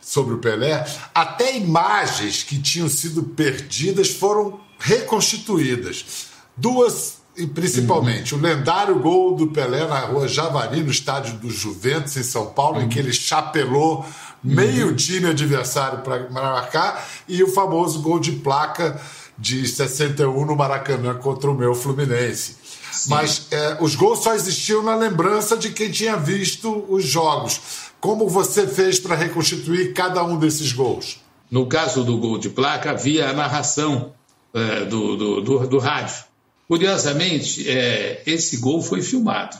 sobre 0.00 0.34
o 0.34 0.38
Pelé, 0.38 0.86
até 1.14 1.56
imagens 1.56 2.42
que 2.42 2.60
tinham 2.60 2.88
sido 2.88 3.22
perdidas 3.22 4.10
foram 4.10 4.60
reconstituídas. 4.78 6.28
Duas, 6.56 7.18
principalmente, 7.54 8.34
uhum. 8.34 8.40
o 8.40 8.42
lendário 8.42 8.98
gol 8.98 9.34
do 9.34 9.48
Pelé 9.48 9.86
na 9.86 10.00
rua 10.00 10.28
Javari, 10.28 10.82
no 10.82 10.90
estádio 10.90 11.34
do 11.38 11.50
Juventus, 11.50 12.16
em 12.16 12.22
São 12.22 12.46
Paulo, 12.46 12.78
uhum. 12.78 12.84
em 12.84 12.88
que 12.88 12.98
ele 12.98 13.12
chapelou 13.12 14.04
meio 14.42 14.88
uhum. 14.88 14.96
time 14.96 15.28
adversário 15.28 16.00
para 16.00 16.28
marcar, 16.30 17.06
e 17.26 17.42
o 17.42 17.48
famoso 17.48 18.00
gol 18.00 18.18
de 18.18 18.32
placa 18.32 19.00
de 19.38 19.66
61 19.66 20.44
no 20.44 20.56
Maracanã 20.56 21.14
contra 21.14 21.50
o 21.50 21.54
meu 21.54 21.74
Fluminense. 21.74 22.56
Sim. 22.92 23.10
Mas 23.10 23.46
é, 23.50 23.78
os 23.80 23.94
gols 23.94 24.22
só 24.22 24.34
existiam 24.34 24.82
na 24.82 24.96
lembrança 24.96 25.56
de 25.56 25.70
quem 25.70 25.90
tinha 25.90 26.16
visto 26.16 26.84
os 26.88 27.04
jogos. 27.04 27.60
Como 28.00 28.28
você 28.28 28.66
fez 28.66 28.98
para 28.98 29.14
reconstituir 29.14 29.92
cada 29.92 30.22
um 30.24 30.38
desses 30.38 30.72
gols? 30.72 31.20
No 31.50 31.66
caso 31.66 32.04
do 32.04 32.18
gol 32.18 32.38
de 32.38 32.50
placa, 32.50 32.90
havia 32.90 33.30
a 33.30 33.32
narração 33.32 34.12
é, 34.52 34.84
do, 34.84 35.16
do, 35.16 35.40
do, 35.40 35.66
do, 35.66 35.78
rádio. 35.78 36.24
Curiosamente, 36.66 37.68
é, 37.68 38.22
esse 38.26 38.58
gol 38.58 38.82
foi 38.82 39.02
filmado 39.02 39.56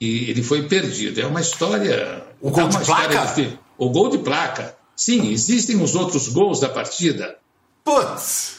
e 0.00 0.30
ele 0.30 0.42
foi 0.42 0.68
perdido. 0.68 1.20
É 1.20 1.26
uma 1.26 1.40
história. 1.40 2.22
O 2.40 2.50
gol 2.50 2.64
é 2.64 2.68
de 2.68 2.78
placa? 2.84 3.34
De, 3.34 3.58
o 3.80 3.88
gol 3.88 4.10
de 4.10 4.18
placa. 4.18 4.76
Sim, 4.94 5.32
existem 5.32 5.82
os 5.82 5.94
outros 5.94 6.28
gols 6.28 6.60
da 6.60 6.68
partida. 6.68 7.38
Putz! 7.82 8.58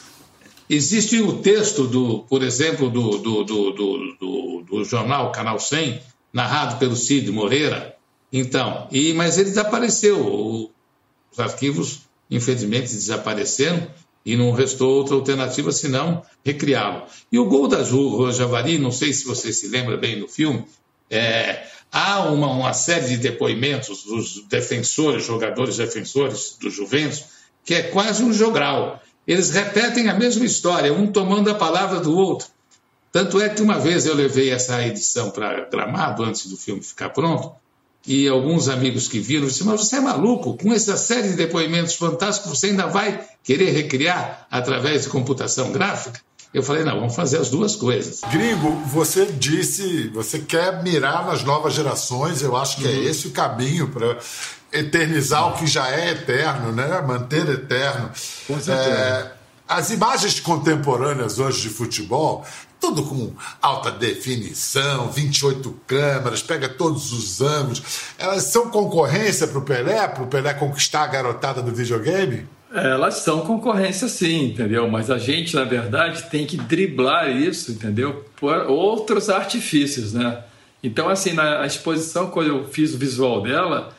Existe 0.68 1.20
o 1.20 1.38
texto, 1.38 1.86
do, 1.86 2.24
por 2.28 2.42
exemplo, 2.42 2.90
do, 2.90 3.18
do, 3.18 3.44
do, 3.44 4.64
do, 4.68 4.84
jornal 4.84 5.30
Canal 5.30 5.60
100, 5.60 6.02
narrado 6.32 6.78
pelo 6.78 6.96
Cid 6.96 7.30
Moreira. 7.30 7.94
Então, 8.32 8.88
e, 8.90 9.12
mas 9.12 9.38
ele 9.38 9.50
desapareceu. 9.50 10.70
Os 11.30 11.38
arquivos, 11.38 12.00
infelizmente, 12.28 12.92
desapareceram 12.92 13.86
e 14.26 14.36
não 14.36 14.50
restou 14.50 14.96
outra 14.96 15.14
alternativa 15.14 15.70
senão 15.70 16.24
recriá-lo. 16.44 17.04
E 17.30 17.38
o 17.38 17.44
gol 17.44 17.68
da 17.68 17.84
Ju 17.84 18.32
Javari, 18.32 18.78
não 18.78 18.90
sei 18.90 19.12
se 19.12 19.24
você 19.24 19.52
se 19.52 19.68
lembra 19.68 19.96
bem 19.96 20.18
do 20.18 20.26
filme, 20.26 20.64
é, 21.08 21.66
há 21.92 22.22
uma, 22.30 22.48
uma 22.48 22.72
série 22.72 23.08
de 23.08 23.16
depoimentos 23.18 24.04
dos 24.04 24.42
defensores, 24.48 25.26
jogadores 25.26 25.76
defensores 25.76 26.56
do 26.58 26.70
Juventus, 26.70 27.24
que 27.64 27.74
é 27.74 27.82
quase 27.82 28.24
um 28.24 28.32
jogral. 28.32 29.00
Eles 29.26 29.50
repetem 29.50 30.08
a 30.08 30.14
mesma 30.14 30.44
história, 30.44 30.92
um 30.92 31.06
tomando 31.06 31.50
a 31.50 31.54
palavra 31.54 32.00
do 32.00 32.16
outro. 32.16 32.48
Tanto 33.12 33.38
é 33.40 33.50
que 33.50 33.60
uma 33.60 33.78
vez 33.78 34.06
eu 34.06 34.14
levei 34.14 34.50
essa 34.50 34.84
edição 34.86 35.30
para 35.30 35.68
Gramado, 35.68 36.24
antes 36.24 36.46
do 36.46 36.56
filme 36.56 36.82
ficar 36.82 37.10
pronto, 37.10 37.54
e 38.06 38.26
alguns 38.26 38.68
amigos 38.68 39.06
que 39.06 39.20
viram 39.20 39.46
disseram: 39.46 39.72
Mas 39.72 39.82
você 39.82 39.96
é 39.96 40.00
maluco? 40.00 40.56
Com 40.56 40.72
essa 40.72 40.96
série 40.96 41.28
de 41.28 41.36
depoimentos 41.36 41.94
fantásticos, 41.94 42.58
você 42.58 42.68
ainda 42.68 42.86
vai 42.86 43.24
querer 43.44 43.70
recriar 43.70 44.46
através 44.50 45.02
de 45.02 45.10
computação 45.10 45.70
gráfica? 45.70 46.20
Eu 46.52 46.62
falei: 46.62 46.84
Não, 46.84 47.00
vamos 47.00 47.14
fazer 47.14 47.38
as 47.38 47.48
duas 47.48 47.76
coisas. 47.76 48.20
Gringo, 48.30 48.70
você 48.86 49.26
disse, 49.26 50.08
você 50.08 50.38
quer 50.38 50.82
mirar 50.82 51.26
nas 51.26 51.42
novas 51.42 51.72
gerações, 51.72 52.42
eu 52.42 52.56
acho 52.56 52.76
que 52.76 52.86
é 52.86 52.90
uhum. 52.90 52.96
é 52.96 53.04
esse 53.04 53.28
o 53.28 53.30
caminho 53.30 53.88
para 53.88 54.18
eternizar 54.72 55.48
o 55.48 55.58
que 55.58 55.66
já 55.66 55.90
é 55.90 56.10
eterno, 56.10 56.72
né? 56.72 57.00
manter 57.02 57.48
eterno. 57.48 58.10
Com 58.46 58.60
certeza. 58.60 58.90
É, 58.90 59.32
as 59.68 59.90
imagens 59.90 60.40
contemporâneas 60.40 61.38
hoje 61.38 61.62
de 61.62 61.68
futebol, 61.70 62.44
tudo 62.80 63.04
com 63.04 63.32
alta 63.60 63.90
definição, 63.90 65.10
28 65.10 65.80
câmeras, 65.86 66.42
pega 66.42 66.68
todos 66.68 67.12
os 67.12 67.40
ângulos, 67.40 67.82
elas 68.18 68.44
são 68.44 68.70
concorrência 68.70 69.46
para 69.46 69.58
o 69.58 69.62
Pelé, 69.62 70.08
para 70.08 70.22
o 70.22 70.26
Pelé 70.26 70.52
conquistar 70.52 71.04
a 71.04 71.06
garotada 71.06 71.62
do 71.62 71.72
videogame? 71.72 72.46
Elas 72.74 73.16
são 73.16 73.40
concorrência 73.40 74.08
sim, 74.08 74.46
entendeu? 74.46 74.88
Mas 74.88 75.10
a 75.10 75.18
gente, 75.18 75.54
na 75.54 75.64
verdade, 75.64 76.24
tem 76.30 76.46
que 76.46 76.56
driblar 76.56 77.30
isso, 77.30 77.72
entendeu? 77.72 78.24
Por 78.36 78.66
outros 78.70 79.28
artifícios, 79.28 80.12
né? 80.12 80.42
Então, 80.82 81.08
assim, 81.08 81.32
na 81.32 81.64
exposição, 81.66 82.28
quando 82.28 82.48
eu 82.48 82.64
fiz 82.64 82.94
o 82.94 82.98
visual 82.98 83.42
dela, 83.42 83.92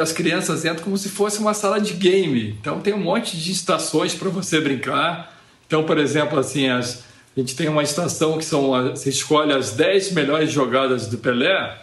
as 0.00 0.12
crianças 0.12 0.64
entram 0.64 0.84
como 0.84 0.96
se 0.96 1.08
fosse 1.08 1.38
uma 1.38 1.54
sala 1.54 1.80
de 1.80 1.94
game. 1.94 2.56
Então 2.60 2.80
tem 2.80 2.94
um 2.94 2.98
monte 2.98 3.36
de 3.36 3.50
estações 3.50 4.14
para 4.14 4.28
você 4.28 4.60
brincar. 4.60 5.36
Então, 5.66 5.84
por 5.84 5.98
exemplo, 5.98 6.38
assim, 6.38 6.68
as, 6.68 7.04
a 7.36 7.40
gente 7.40 7.56
tem 7.56 7.68
uma 7.68 7.82
estação 7.82 8.38
que 8.38 8.44
são 8.44 8.70
você 8.90 9.10
escolhe 9.10 9.52
as 9.52 9.72
10 9.72 10.12
melhores 10.12 10.50
jogadas 10.50 11.06
do 11.06 11.18
Pelé. 11.18 11.81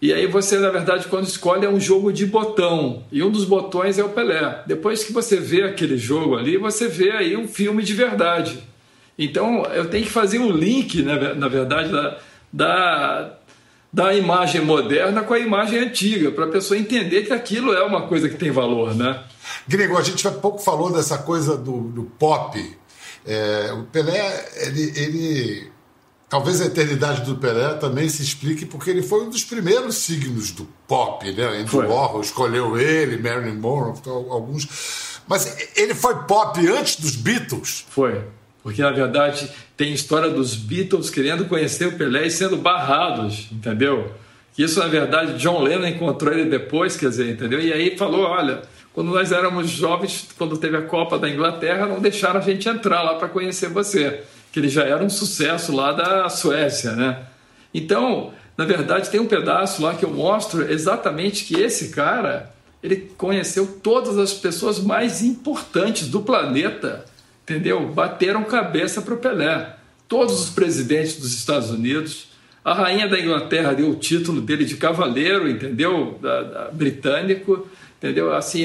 E 0.00 0.12
aí 0.14 0.26
você, 0.26 0.58
na 0.58 0.70
verdade, 0.70 1.08
quando 1.08 1.26
escolhe 1.26 1.66
é 1.66 1.68
um 1.68 1.78
jogo 1.78 2.12
de 2.12 2.24
botão. 2.24 3.04
E 3.12 3.22
um 3.22 3.30
dos 3.30 3.44
botões 3.44 3.98
é 3.98 4.04
o 4.04 4.08
Pelé. 4.08 4.62
Depois 4.66 5.04
que 5.04 5.12
você 5.12 5.36
vê 5.36 5.62
aquele 5.62 5.98
jogo 5.98 6.36
ali, 6.36 6.56
você 6.56 6.88
vê 6.88 7.10
aí 7.10 7.36
um 7.36 7.46
filme 7.46 7.82
de 7.82 7.92
verdade. 7.92 8.58
Então 9.18 9.64
eu 9.66 9.90
tenho 9.90 10.04
que 10.04 10.10
fazer 10.10 10.38
um 10.38 10.50
link, 10.50 11.02
na, 11.02 11.34
na 11.34 11.48
verdade, 11.48 11.92
da, 11.92 12.18
da 12.50 13.40
da 13.92 14.14
imagem 14.14 14.60
moderna 14.60 15.22
com 15.22 15.34
a 15.34 15.38
imagem 15.38 15.80
antiga, 15.80 16.30
para 16.30 16.44
a 16.44 16.48
pessoa 16.48 16.78
entender 16.78 17.22
que 17.22 17.32
aquilo 17.32 17.72
é 17.72 17.82
uma 17.82 18.02
coisa 18.02 18.28
que 18.28 18.36
tem 18.36 18.50
valor, 18.50 18.94
né? 18.94 19.20
Gringo, 19.66 19.98
a 19.98 20.02
gente 20.02 20.26
há 20.26 20.30
pouco 20.30 20.58
falou 20.58 20.92
dessa 20.92 21.18
coisa 21.18 21.56
do, 21.56 21.88
do 21.88 22.04
pop. 22.04 22.76
É, 23.26 23.72
o 23.72 23.82
Pelé, 23.84 24.48
ele, 24.66 24.92
ele 24.96 25.72
Talvez 26.30 26.60
a 26.60 26.66
eternidade 26.66 27.22
do 27.22 27.34
Pelé 27.34 27.74
também 27.74 28.08
se 28.08 28.22
explique 28.22 28.64
porque 28.64 28.88
ele 28.88 29.02
foi 29.02 29.24
um 29.24 29.30
dos 29.30 29.42
primeiros 29.42 29.96
signos 29.96 30.52
do 30.52 30.64
pop, 30.86 31.28
né? 31.32 31.58
Andy 31.58 31.74
Warhol 31.74 32.20
escolheu 32.20 32.78
ele, 32.78 33.20
Marilyn 33.20 33.58
Monroe, 33.58 33.94
alguns. 34.06 35.20
Mas 35.26 35.56
ele 35.76 35.92
foi 35.92 36.14
pop 36.28 36.64
antes 36.68 37.00
dos 37.00 37.16
Beatles? 37.16 37.84
Foi. 37.90 38.22
Porque, 38.62 38.80
na 38.80 38.92
verdade, 38.92 39.50
tem 39.76 39.92
história 39.92 40.30
dos 40.30 40.54
Beatles 40.54 41.10
querendo 41.10 41.46
conhecer 41.46 41.88
o 41.88 41.98
Pelé 41.98 42.28
e 42.28 42.30
sendo 42.30 42.56
barrados, 42.56 43.48
entendeu? 43.50 44.12
Isso, 44.56 44.78
na 44.78 44.86
verdade, 44.86 45.36
John 45.36 45.60
Lennon 45.60 45.88
encontrou 45.88 46.32
ele 46.32 46.48
depois, 46.48 46.96
quer 46.96 47.08
dizer, 47.08 47.28
entendeu? 47.28 47.60
E 47.60 47.72
aí 47.72 47.98
falou: 47.98 48.20
olha, 48.20 48.62
quando 48.92 49.10
nós 49.10 49.32
éramos 49.32 49.68
jovens, 49.68 50.28
quando 50.38 50.56
teve 50.56 50.76
a 50.76 50.82
Copa 50.82 51.18
da 51.18 51.28
Inglaterra, 51.28 51.86
não 51.86 51.98
deixaram 51.98 52.38
a 52.38 52.42
gente 52.42 52.68
entrar 52.68 53.02
lá 53.02 53.14
para 53.14 53.28
conhecer 53.28 53.68
você 53.68 54.22
que 54.52 54.58
ele 54.58 54.68
já 54.68 54.84
era 54.84 55.02
um 55.02 55.10
sucesso 55.10 55.74
lá 55.74 55.92
da 55.92 56.28
Suécia, 56.28 56.92
né? 56.92 57.22
Então, 57.72 58.32
na 58.56 58.64
verdade, 58.64 59.08
tem 59.08 59.20
um 59.20 59.26
pedaço 59.26 59.82
lá 59.82 59.94
que 59.94 60.04
eu 60.04 60.10
mostro 60.10 60.70
exatamente 60.70 61.44
que 61.44 61.60
esse 61.60 61.88
cara, 61.90 62.52
ele 62.82 63.10
conheceu 63.16 63.78
todas 63.82 64.18
as 64.18 64.34
pessoas 64.34 64.78
mais 64.78 65.22
importantes 65.22 66.08
do 66.08 66.20
planeta, 66.20 67.04
entendeu? 67.42 67.88
Bateram 67.88 68.44
cabeça 68.44 69.00
para 69.00 69.14
o 69.14 69.18
Pelé. 69.18 69.76
Todos 70.08 70.40
os 70.42 70.50
presidentes 70.50 71.16
dos 71.16 71.32
Estados 71.32 71.70
Unidos, 71.70 72.28
a 72.64 72.74
rainha 72.74 73.08
da 73.08 73.18
Inglaterra 73.18 73.72
deu 73.72 73.90
o 73.90 73.94
título 73.94 74.40
dele 74.40 74.64
de 74.64 74.76
cavaleiro, 74.76 75.48
entendeu? 75.48 76.18
Da, 76.20 76.42
da, 76.42 76.70
britânico, 76.70 77.66
entendeu? 77.96 78.34
Assim, 78.34 78.64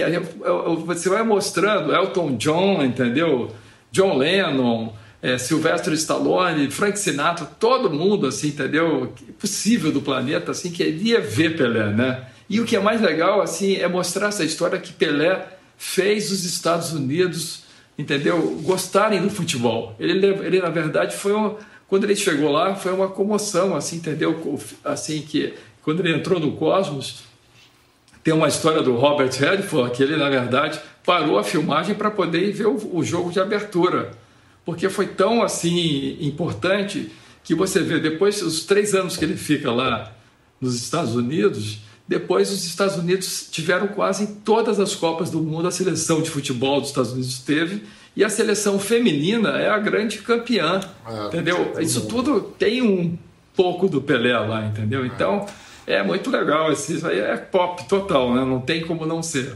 você 0.86 1.08
vai 1.08 1.24
mostrando 1.24 1.94
Elton 1.94 2.36
John, 2.36 2.84
entendeu? 2.84 3.52
John 3.92 4.18
Lennon, 4.18 4.92
é, 5.26 5.40
Sylvester 5.40 5.92
Stallone, 5.94 6.70
Frank 6.70 7.00
Sinatra, 7.00 7.48
todo 7.60 7.90
mundo, 7.90 8.28
assim, 8.28 8.50
entendeu? 8.50 9.12
Possível 9.40 9.92
do 9.92 10.00
planeta, 10.00 10.52
assim, 10.52 10.70
queria 10.70 11.20
ver 11.20 11.58
Pelé, 11.58 11.88
né? 11.88 12.28
E 12.48 12.62
o 12.62 12.64
que 12.64 12.76
é 12.76 12.80
mais 12.80 13.02
legal, 13.02 13.42
assim, 13.42 13.76
é 13.76 13.88
mostrar 13.88 14.28
essa 14.28 14.46
história 14.46 14.78
que 14.78 14.94
Pelé 14.94 15.44
fez 15.80 16.32
os 16.32 16.46
Estados 16.46 16.94
Unidos, 16.94 17.64
entendeu? 17.98 18.62
Gostarem 18.62 19.20
do 19.20 19.32
futebol. 19.32 19.96
Ele, 20.00 20.28
ele 20.28 20.62
na 20.62 20.70
verdade, 20.70 21.16
foi 21.16 21.34
um, 21.34 21.56
quando 21.88 22.04
ele 22.04 22.16
chegou 22.16 22.52
lá, 22.52 22.76
foi 22.76 22.94
uma 22.94 23.08
comoção, 23.08 23.76
assim, 23.76 23.96
entendeu? 23.96 24.60
Assim 24.84 25.24
que 25.24 25.56
quando 25.82 26.02
ele 26.02 26.16
entrou 26.16 26.40
no 26.40 26.52
Cosmos, 26.52 27.24
tem 28.24 28.32
uma 28.32 28.48
história 28.48 28.84
do 28.84 28.96
Robert 28.96 29.32
Redford 29.32 29.90
que 29.98 30.04
ele, 30.04 30.18
na 30.18 30.30
verdade, 30.30 30.80
parou 31.04 31.40
a 31.40 31.44
filmagem 31.44 31.96
para 31.96 32.12
poder 32.12 32.52
ver 32.52 32.68
o, 32.68 32.96
o 32.96 33.04
jogo 33.04 33.32
de 33.32 33.40
abertura 33.40 34.12
porque 34.66 34.90
foi 34.90 35.08
tão 35.08 35.44
assim 35.44 36.18
importante 36.20 37.12
que 37.44 37.54
você 37.54 37.82
vê 37.82 38.00
depois 38.00 38.42
os 38.42 38.66
três 38.66 38.96
anos 38.96 39.16
que 39.16 39.24
ele 39.24 39.38
fica 39.38 39.72
lá 39.72 40.12
nos 40.60 40.76
Estados 40.76 41.16
Unidos, 41.16 41.80
depois 42.08 42.52
os 42.52 42.66
Estados 42.66 42.98
Unidos 42.98 43.48
tiveram 43.52 43.88
quase 43.88 44.24
em 44.24 44.28
todas 44.28 44.80
as 44.80 44.96
copas 44.96 45.30
do 45.30 45.40
mundo 45.40 45.68
a 45.68 45.72
seleção 45.72 46.22
de 46.22 46.30
futebol 46.30 46.80
dos 46.80 46.90
Estados 46.90 47.12
Unidos 47.12 47.40
teve 47.40 47.84
e 48.16 48.24
a 48.24 48.30
seleção 48.30 48.80
feminina 48.80 49.60
é 49.60 49.70
a 49.70 49.78
grande 49.78 50.20
campeã, 50.20 50.80
é, 51.06 51.28
entendeu? 51.28 51.74
Isso 51.80 52.08
tudo 52.08 52.42
tem 52.42 52.82
um 52.82 53.18
pouco 53.56 53.88
do 53.88 54.02
Pelé 54.02 54.38
lá, 54.38 54.66
entendeu? 54.66 55.04
É. 55.04 55.08
Então 55.08 55.46
é 55.86 56.02
muito 56.02 56.30
legal, 56.30 56.72
isso 56.72 57.06
aí 57.06 57.20
é 57.20 57.38
pop 57.38 57.88
total, 57.88 58.34
né? 58.34 58.44
Não 58.46 58.62
tem 58.62 58.86
como 58.86 59.06
não 59.06 59.22
ser. 59.22 59.56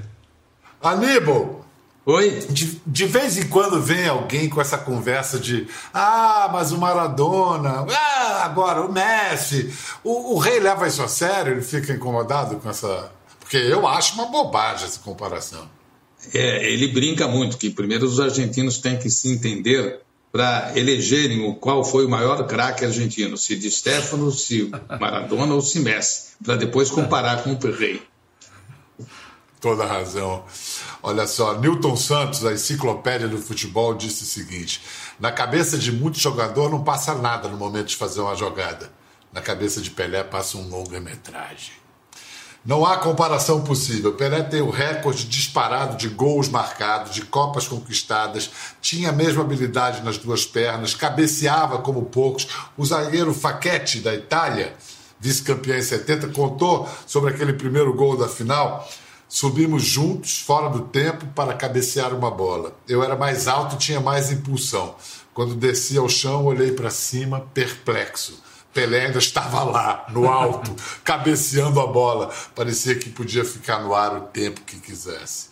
Aníbal, 0.82 1.66
Oi? 2.10 2.40
De, 2.50 2.82
de, 2.88 3.06
vez 3.06 3.38
em 3.38 3.48
quando 3.50 3.80
vem 3.80 4.08
alguém 4.08 4.50
com 4.50 4.60
essa 4.60 4.80
conversa 4.80 5.38
de 5.38 5.68
ah, 5.94 6.50
mas 6.52 6.72
o 6.72 6.78
Maradona, 6.80 7.86
ah, 7.88 8.46
agora 8.46 8.82
o 8.82 8.92
Messi. 8.92 9.72
O, 10.04 10.34
o 10.34 10.40
rei 10.40 10.60
leva 10.60 10.88
isso 10.88 11.04
a 11.04 11.08
sério? 11.08 11.54
Ele 11.54 11.62
fica 11.62 11.94
incomodado 11.94 12.56
com 12.56 12.68
essa. 12.68 13.12
Porque 13.40 13.58
eu 13.58 13.88
acho 13.88 14.16
uma 14.16 14.26
bobagem 14.26 14.86
essa 14.86 15.00
comparação. 15.02 15.70
É, 16.34 16.68
ele 16.72 16.88
brinca 16.88 17.28
muito 17.28 17.60
que 17.60 17.70
primeiro 17.70 18.08
os 18.08 18.20
argentinos 18.20 18.80
têm 18.80 18.98
que 18.98 19.10
se 19.12 19.32
entender 19.32 20.00
para 20.32 20.72
elegerem 20.76 21.48
o 21.48 21.54
qual 21.54 21.84
foi 21.84 22.08
o 22.08 22.10
maior 22.10 22.44
craque 22.48 22.86
argentino, 22.86 23.38
se 23.38 23.56
de 23.56 23.70
Stefano, 23.70 24.32
se 24.32 24.72
Maradona 25.00 25.54
ou 25.54 25.62
se 25.62 25.80
Messi, 25.80 26.30
para 26.44 26.56
depois 26.56 26.90
comparar 26.90 27.44
com 27.44 27.52
o 27.52 27.72
rei. 27.72 28.02
Toda 29.62 29.86
razão. 29.86 30.44
Olha 31.02 31.26
só, 31.26 31.58
Newton 31.58 31.96
Santos, 31.96 32.46
a 32.46 32.52
enciclopédia 32.52 33.28
do 33.28 33.38
futebol, 33.38 33.94
disse 33.94 34.24
o 34.24 34.28
seguinte: 34.28 34.82
na 35.20 35.32
cabeça 35.32 35.78
de 35.78 35.92
muito 35.92 36.20
jogador 36.20 36.70
não 36.70 36.84
passa 36.84 37.16
nada 37.16 37.48
no 37.48 37.58
momento 37.58 37.88
de 37.88 37.96
fazer 37.96 38.20
uma 38.22 38.36
jogada. 38.36 38.92
Na 39.32 39.42
cabeça 39.42 39.80
de 39.80 39.92
Pelé 39.92 40.24
passa 40.24 40.58
um 40.58 40.68
longa-metragem. 40.68 41.80
Não 42.66 42.86
há 42.86 42.98
comparação 42.98 43.62
possível. 43.62 44.14
Pelé 44.14 44.44
tem 44.44 44.62
o 44.62 44.70
recorde 44.70 45.26
disparado 45.26 45.96
de 45.96 46.10
gols 46.10 46.50
marcados, 46.50 47.14
de 47.14 47.22
copas 47.22 47.68
conquistadas, 47.68 48.50
tinha 48.82 49.10
a 49.10 49.14
mesma 49.14 49.44
habilidade 49.44 50.04
nas 50.04 50.18
duas 50.18 50.46
pernas, 50.46 50.94
cabeceava 50.94 51.78
como 51.78 52.04
poucos. 52.04 52.48
O 52.78 52.86
zagueiro 52.86 53.34
Facchetti, 53.34 54.02
da 54.02 54.14
Itália, 54.14 54.76
vice-campeão 55.20 55.78
em 55.78 55.82
70, 55.82 56.28
contou 56.30 56.90
sobre 57.08 57.34
aquele 57.34 57.54
primeiro 57.54 57.94
gol 57.94 58.18
da 58.18 58.28
final 58.28 58.86
Subimos 59.32 59.84
juntos, 59.84 60.40
fora 60.40 60.70
do 60.70 60.86
tempo, 60.86 61.28
para 61.36 61.54
cabecear 61.54 62.16
uma 62.16 62.32
bola. 62.32 62.76
Eu 62.88 63.04
era 63.04 63.16
mais 63.16 63.48
alto 63.48 63.76
e 63.76 63.78
tinha 63.78 64.00
mais 64.00 64.32
impulsão. 64.32 64.96
Quando 65.36 65.54
desci 65.54 66.00
ao 66.00 66.10
chão, 66.10 66.46
olhei 66.46 66.72
para 66.72 66.90
cima, 66.90 67.42
perplexo. 67.54 68.42
Pelé 68.74 69.06
ainda 69.06 69.20
estava 69.20 69.64
lá, 69.64 70.06
no 70.10 70.28
alto, 70.28 70.76
cabeceando 71.04 71.80
a 71.80 71.86
bola. 71.86 72.34
Parecia 72.56 72.96
que 72.96 73.12
podia 73.12 73.46
ficar 73.46 73.84
no 73.84 73.94
ar 73.94 74.18
o 74.18 74.22
tempo 74.22 74.62
que 74.62 74.80
quisesse. 74.80 75.49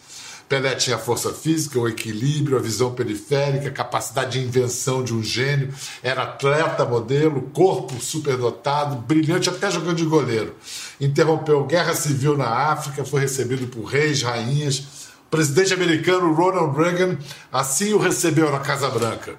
Pelé 0.47 0.75
tinha 0.75 0.97
força 0.97 1.33
física, 1.33 1.77
o 1.77 1.89
equilíbrio, 1.89 2.57
a 2.57 2.62
visão 2.62 2.93
periférica, 2.93 3.67
a 3.67 3.71
capacidade 3.71 4.39
de 4.39 4.45
invenção 4.45 5.03
de 5.03 5.13
um 5.13 5.21
gênio, 5.21 5.73
era 6.01 6.23
atleta 6.23 6.86
modelo, 6.86 7.41
corpo 7.53 7.99
superdotado, 7.99 8.95
brilhante 8.95 9.49
até 9.49 9.69
jogando 9.69 9.97
de 9.97 10.05
goleiro. 10.05 10.55
Interrompeu 11.01 11.65
guerra 11.65 11.93
civil 11.93 12.38
na 12.38 12.47
África, 12.47 13.03
foi 13.03 13.21
recebido 13.21 13.67
por 13.67 13.83
reis, 13.83 14.21
rainhas. 14.21 14.79
O 15.27 15.29
presidente 15.29 15.73
americano 15.73 16.33
Ronald 16.33 16.77
Reagan 16.77 17.17
assim 17.51 17.93
o 17.93 17.97
recebeu 17.97 18.49
na 18.49 18.60
Casa 18.60 18.89
Branca. 18.89 19.36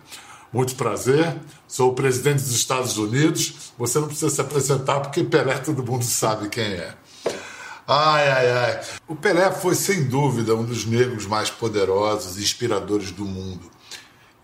Muito 0.52 0.74
prazer, 0.74 1.36
sou 1.66 1.90
o 1.90 1.94
presidente 1.94 2.42
dos 2.42 2.54
Estados 2.54 2.98
Unidos. 2.98 3.72
Você 3.78 3.98
não 3.98 4.08
precisa 4.08 4.28
se 4.30 4.40
apresentar 4.40 5.00
porque 5.00 5.24
Pelé 5.24 5.56
todo 5.56 5.82
mundo 5.82 6.04
sabe 6.04 6.50
quem 6.50 6.64
é. 6.64 6.94
Ai, 7.90 8.28
ai, 8.28 8.50
ai. 8.50 8.80
O 9.08 9.16
Pelé 9.16 9.50
foi, 9.50 9.74
sem 9.74 10.04
dúvida, 10.04 10.54
um 10.54 10.62
dos 10.62 10.84
negros 10.84 11.24
mais 11.24 11.48
poderosos 11.48 12.36
e 12.36 12.42
inspiradores 12.42 13.10
do 13.10 13.24
mundo. 13.24 13.70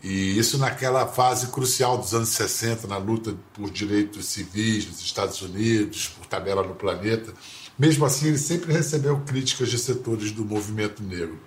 E 0.02 0.38
isso 0.38 0.56
naquela 0.56 1.06
fase 1.06 1.48
crucial 1.48 1.98
dos 1.98 2.14
anos 2.14 2.30
60, 2.30 2.86
na 2.86 2.96
luta 2.96 3.34
por 3.52 3.70
direitos 3.70 4.24
civis 4.24 4.86
nos 4.86 5.00
Estados 5.02 5.42
Unidos, 5.42 6.08
por 6.08 6.24
tabela 6.24 6.62
no 6.62 6.74
planeta. 6.74 7.34
Mesmo 7.78 8.06
assim, 8.06 8.28
ele 8.28 8.38
sempre 8.38 8.72
recebeu 8.72 9.20
críticas 9.26 9.68
de 9.68 9.76
setores 9.78 10.30
do 10.32 10.42
movimento 10.42 11.02
negro. 11.02 11.38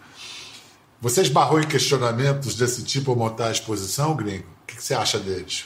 Você 1.02 1.22
esbarrou 1.22 1.60
em 1.60 1.68
questionamentos 1.68 2.54
desse 2.54 2.84
tipo 2.84 3.10
ao 3.10 3.18
montar 3.18 3.48
a 3.48 3.52
exposição, 3.52 4.16
gringo? 4.16 4.46
O 4.64 4.68
que 4.68 4.84
você 4.84 4.94
acha 4.94 5.18
deles? 5.18 5.66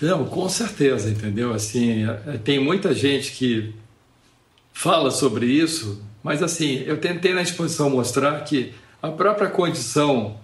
Não, 0.00 0.24
com 0.24 0.48
certeza, 0.48 1.10
entendeu? 1.10 1.52
Assim, 1.52 2.04
é, 2.04 2.38
tem 2.38 2.62
muita 2.62 2.94
gente 2.94 3.32
que 3.32 3.74
fala 4.78 5.10
sobre 5.10 5.46
isso, 5.46 6.00
mas 6.22 6.40
assim, 6.40 6.84
eu 6.86 6.98
tentei 6.98 7.34
na 7.34 7.42
exposição 7.42 7.90
mostrar 7.90 8.44
que 8.44 8.72
a 9.02 9.08
própria 9.08 9.48
condição 9.48 10.36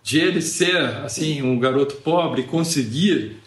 de 0.00 0.20
ele 0.20 0.40
ser 0.40 0.80
assim 1.04 1.42
um 1.42 1.58
garoto 1.58 1.96
pobre, 1.96 2.44
conseguir 2.44 3.38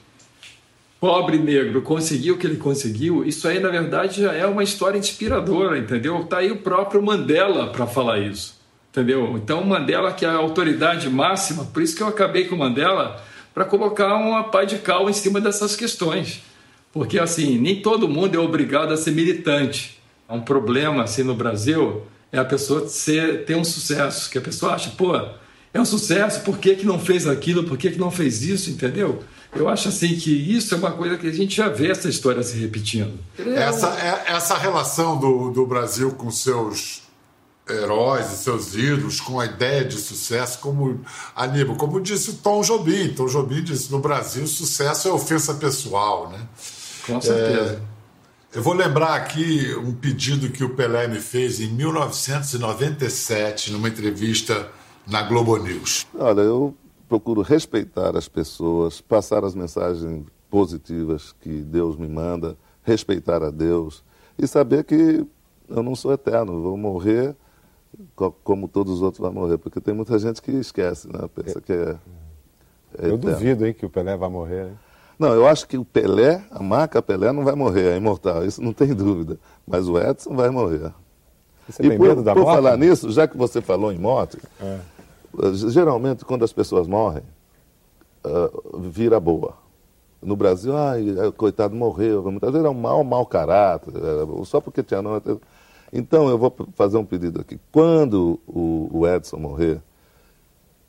pobre 0.99 1.37
negro, 1.37 1.81
conseguir 1.81 2.31
o 2.31 2.37
que 2.37 2.45
ele 2.45 2.57
conseguiu, 2.57 3.23
isso 3.23 3.47
aí 3.47 3.61
na 3.61 3.69
verdade 3.69 4.21
já 4.21 4.33
é 4.33 4.45
uma 4.45 4.63
história 4.63 4.97
inspiradora, 4.97 5.77
entendeu? 5.77 6.25
Tá 6.25 6.39
aí 6.39 6.51
o 6.51 6.57
próprio 6.57 7.01
Mandela 7.01 7.67
para 7.67 7.87
falar 7.87 8.19
isso, 8.19 8.59
entendeu? 8.91 9.37
Então 9.37 9.63
Mandela 9.63 10.11
que 10.11 10.25
é 10.25 10.29
a 10.29 10.35
autoridade 10.35 11.09
máxima, 11.09 11.63
por 11.63 11.81
isso 11.81 11.95
que 11.95 12.03
eu 12.03 12.07
acabei 12.07 12.49
com 12.49 12.57
Mandela 12.57 13.23
para 13.53 13.63
colocar 13.63 14.13
uma 14.15 14.43
pá 14.43 14.65
de 14.65 14.79
cal 14.79 15.09
em 15.09 15.13
cima 15.13 15.39
dessas 15.39 15.73
questões, 15.73 16.43
porque 16.91 17.17
assim 17.17 17.57
nem 17.57 17.81
todo 17.81 18.09
mundo 18.09 18.35
é 18.35 18.39
obrigado 18.39 18.91
a 18.91 18.97
ser 18.97 19.11
militante 19.11 20.02
um 20.29 20.41
problema 20.41 21.03
assim 21.03 21.23
no 21.23 21.35
Brasil 21.35 22.03
é 22.31 22.39
a 22.39 22.45
pessoa 22.45 22.87
ser, 22.87 23.45
ter 23.45 23.55
um 23.55 23.63
sucesso, 23.63 24.29
que 24.29 24.37
a 24.37 24.41
pessoa 24.41 24.73
acha, 24.73 24.89
pô, 24.91 25.15
é 25.73 25.79
um 25.79 25.85
sucesso, 25.85 26.41
por 26.41 26.57
que, 26.57 26.75
que 26.75 26.85
não 26.85 26.99
fez 26.99 27.27
aquilo, 27.27 27.63
por 27.63 27.77
que, 27.77 27.91
que 27.91 27.99
não 27.99 28.11
fez 28.11 28.41
isso, 28.41 28.69
entendeu? 28.69 29.23
Eu 29.55 29.69
acho 29.69 29.89
assim 29.89 30.15
que 30.15 30.31
isso 30.31 30.73
é 30.73 30.77
uma 30.77 30.91
coisa 30.91 31.17
que 31.17 31.27
a 31.27 31.31
gente 31.31 31.55
já 31.55 31.69
vê 31.69 31.91
essa 31.91 32.09
história 32.09 32.41
se 32.41 32.57
repetindo. 32.57 33.19
É 33.37 33.61
essa, 33.61 33.87
é, 33.99 34.33
essa 34.33 34.57
relação 34.57 35.19
do, 35.19 35.51
do 35.51 35.65
Brasil 35.65 36.11
com 36.11 36.31
seus 36.31 37.03
heróis 37.69 38.31
e 38.31 38.37
seus 38.37 38.75
ídolos, 38.75 39.21
com 39.21 39.39
a 39.39 39.45
ideia 39.45 39.85
de 39.85 39.95
sucesso, 39.95 40.59
como 40.59 41.01
Aníbal, 41.35 41.75
como 41.75 42.01
disse 42.01 42.31
o 42.31 42.33
Tom 42.33 42.61
Jobim. 42.61 43.13
Tom 43.13 43.27
Jobim 43.27 43.63
disse: 43.63 43.91
no 43.91 43.99
Brasil, 43.99 44.45
sucesso 44.47 45.07
é 45.07 45.11
ofensa 45.11 45.53
pessoal, 45.53 46.29
né? 46.29 46.39
Com 47.05 47.21
certeza. 47.21 47.81
É, 47.89 47.92
eu 48.53 48.61
vou 48.61 48.73
lembrar 48.73 49.15
aqui 49.15 49.73
um 49.75 49.93
pedido 49.93 50.51
que 50.51 50.63
o 50.63 50.75
Pelé 50.75 51.07
me 51.07 51.19
fez 51.19 51.59
em 51.59 51.69
1997, 51.69 53.71
numa 53.71 53.89
entrevista 53.89 54.69
na 55.07 55.23
Globo 55.23 55.57
News. 55.57 56.05
Olha, 56.17 56.41
eu 56.41 56.75
procuro 57.09 57.41
respeitar 57.41 58.15
as 58.15 58.27
pessoas, 58.27 59.01
passar 59.01 59.43
as 59.43 59.55
mensagens 59.55 60.23
positivas 60.49 61.33
que 61.41 61.49
Deus 61.49 61.97
me 61.97 62.07
manda, 62.07 62.55
respeitar 62.83 63.41
a 63.41 63.49
Deus 63.49 64.03
e 64.37 64.47
saber 64.47 64.83
que 64.83 65.25
eu 65.67 65.81
não 65.81 65.95
sou 65.95 66.13
eterno, 66.13 66.61
vou 66.61 66.77
morrer 66.77 67.35
como 68.43 68.67
todos 68.67 68.95
os 68.95 69.01
outros 69.01 69.21
vão 69.21 69.33
morrer, 69.33 69.57
porque 69.57 69.79
tem 69.79 69.93
muita 69.93 70.17
gente 70.17 70.41
que 70.41 70.51
esquece, 70.51 71.07
né? 71.07 71.27
Pensa 71.33 71.61
que 71.61 71.71
é, 71.71 71.95
é 72.97 73.09
Eu 73.09 73.17
duvido, 73.17 73.65
hein, 73.65 73.73
que 73.73 73.85
o 73.85 73.89
Pelé 73.89 74.17
vai 74.17 74.29
morrer. 74.29 74.67
Hein? 74.67 74.79
Não, 75.23 75.33
eu 75.33 75.47
acho 75.47 75.65
que 75.65 75.77
o 75.77 75.85
Pelé, 75.85 76.43
a 76.51 76.61
marca 76.61 77.01
Pelé 77.01 77.31
não 77.31 77.45
vai 77.45 77.55
morrer, 77.55 77.93
é 77.93 77.95
imortal, 77.95 78.43
isso 78.45 78.61
não 78.61 78.73
tem 78.73 78.93
dúvida. 78.93 79.39
Mas 79.65 79.87
o 79.87 79.97
Edson 79.97 80.35
vai 80.35 80.49
morrer. 80.49 80.91
Você 81.65 81.81
e 81.81 81.87
tem 81.87 81.97
por, 81.97 82.09
medo 82.09 82.21
da 82.21 82.33
por 82.33 82.43
morte? 82.43 82.55
falar 82.55 82.75
nisso, 82.75 83.09
já 83.09 83.25
que 83.25 83.37
você 83.37 83.61
falou 83.61 83.89
em 83.93 83.97
morte, 83.97 84.37
é. 84.59 84.79
geralmente 85.69 86.25
quando 86.25 86.43
as 86.43 86.51
pessoas 86.51 86.87
morrem, 86.87 87.23
uh, 88.25 88.79
vira 88.79 89.17
boa. 89.17 89.53
No 90.21 90.35
Brasil, 90.35 90.75
ai, 90.75 91.05
coitado, 91.37 91.73
morreu. 91.73 92.21
Muitas 92.29 92.51
vezes 92.51 92.65
é 92.65 92.69
um 92.69 92.73
mau, 92.73 93.01
mau 93.05 93.25
caráter, 93.25 93.93
só 94.43 94.59
porque 94.59 94.83
tinha 94.83 95.01
não. 95.01 95.21
Então, 95.93 96.27
eu 96.27 96.37
vou 96.37 96.53
fazer 96.75 96.97
um 96.97 97.05
pedido 97.05 97.39
aqui. 97.39 97.57
Quando 97.71 98.41
o, 98.45 98.89
o 98.91 99.07
Edson 99.07 99.37
morrer, 99.37 99.79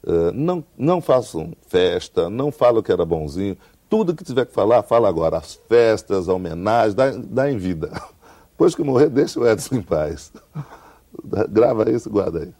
uh, 0.03 0.33
não, 0.33 0.64
não 0.77 1.01
façam 1.01 1.53
festa, 1.68 2.29
não 2.29 2.51
falem 2.51 2.83
que 2.83 2.90
era 2.90 3.05
bonzinho. 3.05 3.57
Tudo 3.95 4.13
que 4.13 4.25
tiver 4.25 4.45
que 4.45 4.53
falar, 4.53 4.83
fala 4.83 5.09
agora. 5.09 5.37
As 5.37 5.55
festas, 5.69 6.29
a 6.29 6.35
homenagem, 6.35 6.97
dá, 6.97 7.13
dá 7.15 7.49
em 7.49 7.57
vida. 7.57 7.93
Depois 8.51 8.75
que 8.75 8.83
morrer, 8.83 9.09
deixa 9.09 9.39
o 9.39 9.47
Edson 9.49 9.77
em 9.77 9.83
paz. 9.83 10.33
Grava 11.49 11.89
isso, 11.89 12.11
guarda 12.11 12.41
aí. 12.41 12.53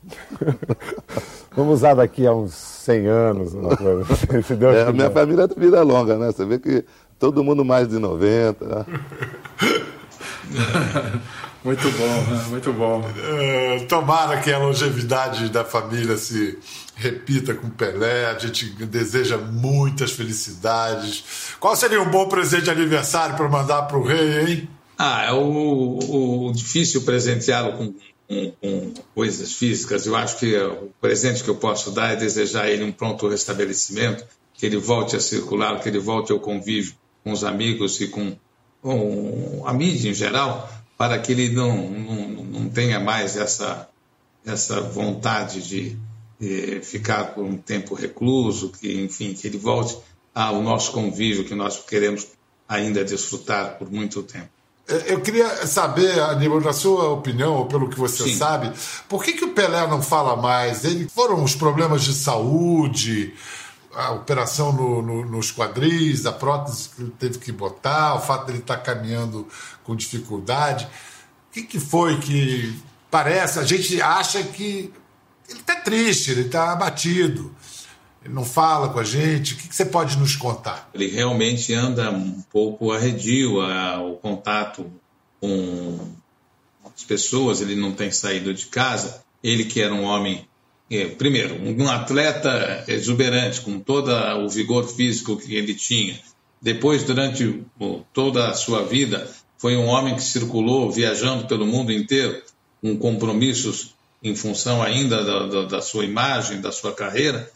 Vamos 1.51 1.75
usar 1.75 1.94
daqui 1.94 2.25
a 2.25 2.33
uns 2.33 2.55
100 2.55 3.07
anos, 3.09 3.53
uma 3.53 3.77
coisa 3.77 4.12
assim, 4.12 4.42
se 4.42 4.55
Deus 4.55 4.77
é, 4.77 4.85
A 4.85 4.92
minha 4.92 5.11
família 5.11 5.42
é 5.42 5.61
vida 5.61 5.83
longa, 5.83 6.16
né? 6.16 6.31
Você 6.31 6.44
vê 6.44 6.57
que 6.57 6.85
todo 7.18 7.42
mundo 7.42 7.64
mais 7.64 7.88
de 7.88 7.99
90. 7.99 8.64
Né? 8.64 8.85
Muito 11.64 11.90
bom, 11.92 12.50
muito 12.50 12.72
bom. 12.74 13.00
Uh, 13.00 13.87
tomara 13.87 14.38
que 14.38 14.52
a 14.52 14.59
longevidade 14.59 15.48
da 15.48 15.64
família 15.64 16.14
se 16.18 16.59
repita 16.94 17.54
com 17.54 17.70
Pelé. 17.70 18.26
A 18.26 18.38
gente 18.38 18.66
deseja 18.85 19.38
muitas 19.38 20.12
felicidades. 20.12 21.24
Qual 21.59 21.74
seria 21.74 22.02
um 22.02 22.11
bom 22.11 22.28
presente 22.28 22.64
de 22.64 22.70
aniversário 22.70 23.35
para 23.35 23.48
mandar 23.48 23.85
para 23.85 23.96
o 23.96 24.02
rei, 24.02 24.40
hein? 24.40 24.68
Ah, 24.98 25.24
é 25.24 25.33
o, 25.33 26.48
o 26.48 26.52
difícil 26.52 27.00
presenteá-lo 27.00 27.78
com, 27.78 27.94
com, 28.28 28.52
com, 28.61 28.94
coisas 29.14 29.54
físicas. 29.54 30.04
Eu 30.04 30.14
acho 30.16 30.38
que 30.38 30.54
o 30.57 30.90
presente 31.00 31.42
que 31.42 31.48
eu 31.48 31.57
posso 31.57 31.90
dar 31.92 32.12
é 32.12 32.16
desejar 32.16 32.64
a 32.64 32.70
ele 32.70 32.85
um 32.85 32.92
pronto 32.92 33.26
restabelecimento, 33.26 34.24
que 34.52 34.66
ele 34.66 34.76
volte 34.76 35.16
a 35.16 35.20
circular, 35.20 35.80
que 35.80 35.88
ele 35.88 35.98
volte 35.98 36.30
ao 36.30 36.38
convívio 36.38 36.94
com 37.24 37.33
os 37.33 37.42
amigos 37.42 37.98
e 38.02 38.09
com, 38.09 38.37
com 38.85 39.62
a 39.64 39.73
mídia 39.73 40.11
em 40.11 40.14
geral 40.14 40.70
para 40.99 41.18
que 41.18 41.33
ele 41.33 41.49
não, 41.49 41.88
não, 41.88 42.44
não 42.44 42.68
tenha 42.68 43.01
mais 43.01 43.35
essa, 43.35 43.88
essa 44.44 44.79
vontade 44.83 45.66
de, 45.66 45.97
de 46.38 46.83
ficar 46.83 47.35
por 47.35 47.42
um 47.42 47.57
tempo 47.57 47.94
recluso, 47.94 48.68
que, 48.68 49.01
enfim, 49.01 49.33
que 49.33 49.47
ele 49.47 49.57
volte 49.57 49.97
ao 50.35 50.61
nosso 50.61 50.92
convívio 50.92 51.47
que 51.47 51.55
nós 51.55 51.79
queremos 51.79 52.27
ainda 52.68 53.03
desfrutar 53.03 53.79
por 53.79 53.90
muito 53.90 54.23
tempo. 54.23 54.51
Eu 55.07 55.23
queria 55.23 55.66
saber, 55.66 56.20
Aníbal, 56.20 56.61
na 56.61 56.75
sua 56.75 57.09
opinião, 57.09 57.55
ou 57.55 57.64
pelo 57.66 57.88
que 57.88 57.99
você 57.99 58.25
Sim. 58.25 58.37
sabe, 58.37 58.70
por 59.09 59.25
que, 59.25 59.33
que 59.33 59.44
o 59.47 59.55
Pelé 59.55 59.87
não 59.87 60.03
fala 60.03 60.37
mais? 60.37 60.85
Ele, 60.85 61.09
foram 61.09 61.42
os 61.42 61.55
problemas 61.55 62.03
de 62.05 62.12
saúde, 62.12 63.33
a 63.96 64.12
operação 64.12 64.72
no, 64.72 65.02
no, 65.02 65.24
nos 65.24 65.52
quadris, 65.52 66.26
a 66.26 66.33
prótese 66.33 66.90
que 66.90 67.02
ele 67.02 67.12
teve 67.18 67.38
que 67.38 67.52
botar, 67.52 68.14
o 68.14 68.20
fato 68.20 68.46
dele 68.46 68.59
estar 68.59 68.78
caminhando 68.78 69.46
com 69.83 69.94
dificuldade. 69.94 70.87
O 71.50 71.52
que, 71.52 71.62
que 71.62 71.80
foi 71.80 72.18
que 72.20 72.76
parece? 73.11 73.59
A 73.59 73.64
gente 73.64 74.00
acha 74.00 74.42
que 74.42 74.92
ele 75.48 75.61
está 75.61 75.76
triste, 75.76 76.30
ele 76.30 76.42
está 76.42 76.72
abatido, 76.72 77.54
ele 78.24 78.35
não 78.35 78.44
fala 78.44 78.88
com 78.88 78.98
a 78.98 79.04
gente. 79.04 79.54
O 79.54 79.57
que, 79.57 79.68
que, 79.68 79.74
você 79.74 79.85
pode 79.85 80.16
nos 80.18 80.35
contar? 80.37 80.88
Ele 80.94 81.09
realmente 81.09 81.72
anda 81.74 82.11
um 82.11 82.42
pouco 82.50 82.92
arredio 82.92 83.61
ao 83.61 84.16
contato 84.16 84.90
com 85.40 85.98
as 86.94 87.04
pessoas, 87.04 87.61
ele 87.61 87.76
não 87.76 87.92
tem 87.92 88.11
saído 88.11 88.52
de 88.52 88.66
casa. 88.66 89.22
Ele 89.42 89.64
que 89.64 89.80
era 89.80 89.92
um 89.92 90.04
homem 90.04 90.48
primeiro, 91.16 91.55
um 91.62 91.88
atleta 91.88 92.85
exuberante, 92.88 93.61
com 93.61 93.81
todo 93.81 94.11
o 94.44 94.49
vigor 94.49 94.87
físico 94.87 95.37
que 95.37 95.55
ele 95.55 95.75
tinha. 95.75 96.18
Depois, 96.61 97.03
durante 97.03 97.64
toda 98.12 98.49
a 98.49 98.55
sua 98.55 98.85
vida, 98.85 99.29
foi 99.59 99.77
um 99.77 99.87
homem 99.87 100.14
que 100.14 100.23
circulou 100.23 100.90
viajando 100.90 101.47
pelo 101.47 101.66
mundo 101.66 101.92
inteiro, 101.92 102.42
com 102.81 102.97
compromissos 102.97 103.94
em 104.23 104.35
função 104.35 104.83
ainda 104.83 105.23
da, 105.23 105.47
da, 105.47 105.62
da 105.66 105.81
sua 105.83 106.05
imagem, 106.05 106.61
da 106.61 106.73
sua 106.73 106.92
carreira. 106.94 107.51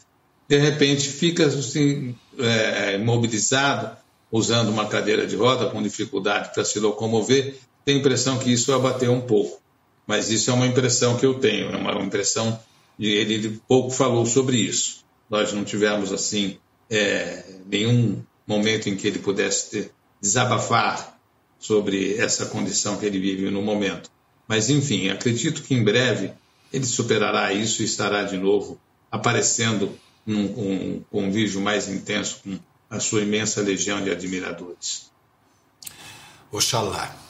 De 0.47 0.57
repente, 0.57 1.07
fica 1.07 1.45
assim, 1.45 2.15
é, 2.37 2.95
imobilizado, 2.95 3.95
usando 4.31 4.69
uma 4.69 4.87
cadeira 4.87 5.25
de 5.25 5.35
roda 5.35 5.69
com 5.69 5.81
dificuldade 5.81 6.53
para 6.53 6.65
se 6.65 6.79
locomover. 6.79 7.55
Tem 7.85 7.95
a 7.95 7.99
impressão 7.99 8.37
que 8.37 8.51
isso 8.51 8.73
abateu 8.73 9.11
um 9.11 9.21
pouco. 9.21 9.59
Mas 10.05 10.29
isso 10.31 10.49
é 10.49 10.53
uma 10.53 10.65
impressão 10.65 11.17
que 11.17 11.25
eu 11.25 11.35
tenho, 11.35 11.71
é 11.71 11.75
uma 11.75 11.93
impressão 12.03 12.59
e 12.99 13.07
ele 13.07 13.61
pouco 13.67 13.89
falou 13.89 14.25
sobre 14.25 14.57
isso. 14.57 15.05
Nós 15.29 15.53
não 15.53 15.63
tivemos, 15.63 16.11
assim, 16.11 16.57
é, 16.89 17.45
nenhum 17.65 18.21
momento 18.45 18.89
em 18.89 18.97
que 18.97 19.07
ele 19.07 19.19
pudesse 19.19 19.71
ter, 19.71 19.91
desabafar 20.21 21.17
sobre 21.57 22.15
essa 22.17 22.47
condição 22.47 22.97
que 22.97 23.05
ele 23.05 23.19
vive 23.19 23.49
no 23.49 23.61
momento. 23.61 24.11
Mas, 24.47 24.69
enfim, 24.69 25.09
acredito 25.09 25.63
que 25.63 25.73
em 25.73 25.83
breve 25.83 26.31
ele 26.73 26.85
superará 26.85 27.53
isso 27.53 27.81
e 27.81 27.85
estará 27.85 28.23
de 28.23 28.37
novo 28.37 28.79
aparecendo 29.11 29.97
num 30.25 30.45
um 30.45 31.03
convívio 31.09 31.61
mais 31.61 31.87
intenso 31.87 32.41
com 32.43 32.59
a 32.89 32.99
sua 32.99 33.21
imensa 33.21 33.61
legião 33.61 34.03
de 34.03 34.11
admiradores. 34.11 35.09
Oxalá. 36.51 37.28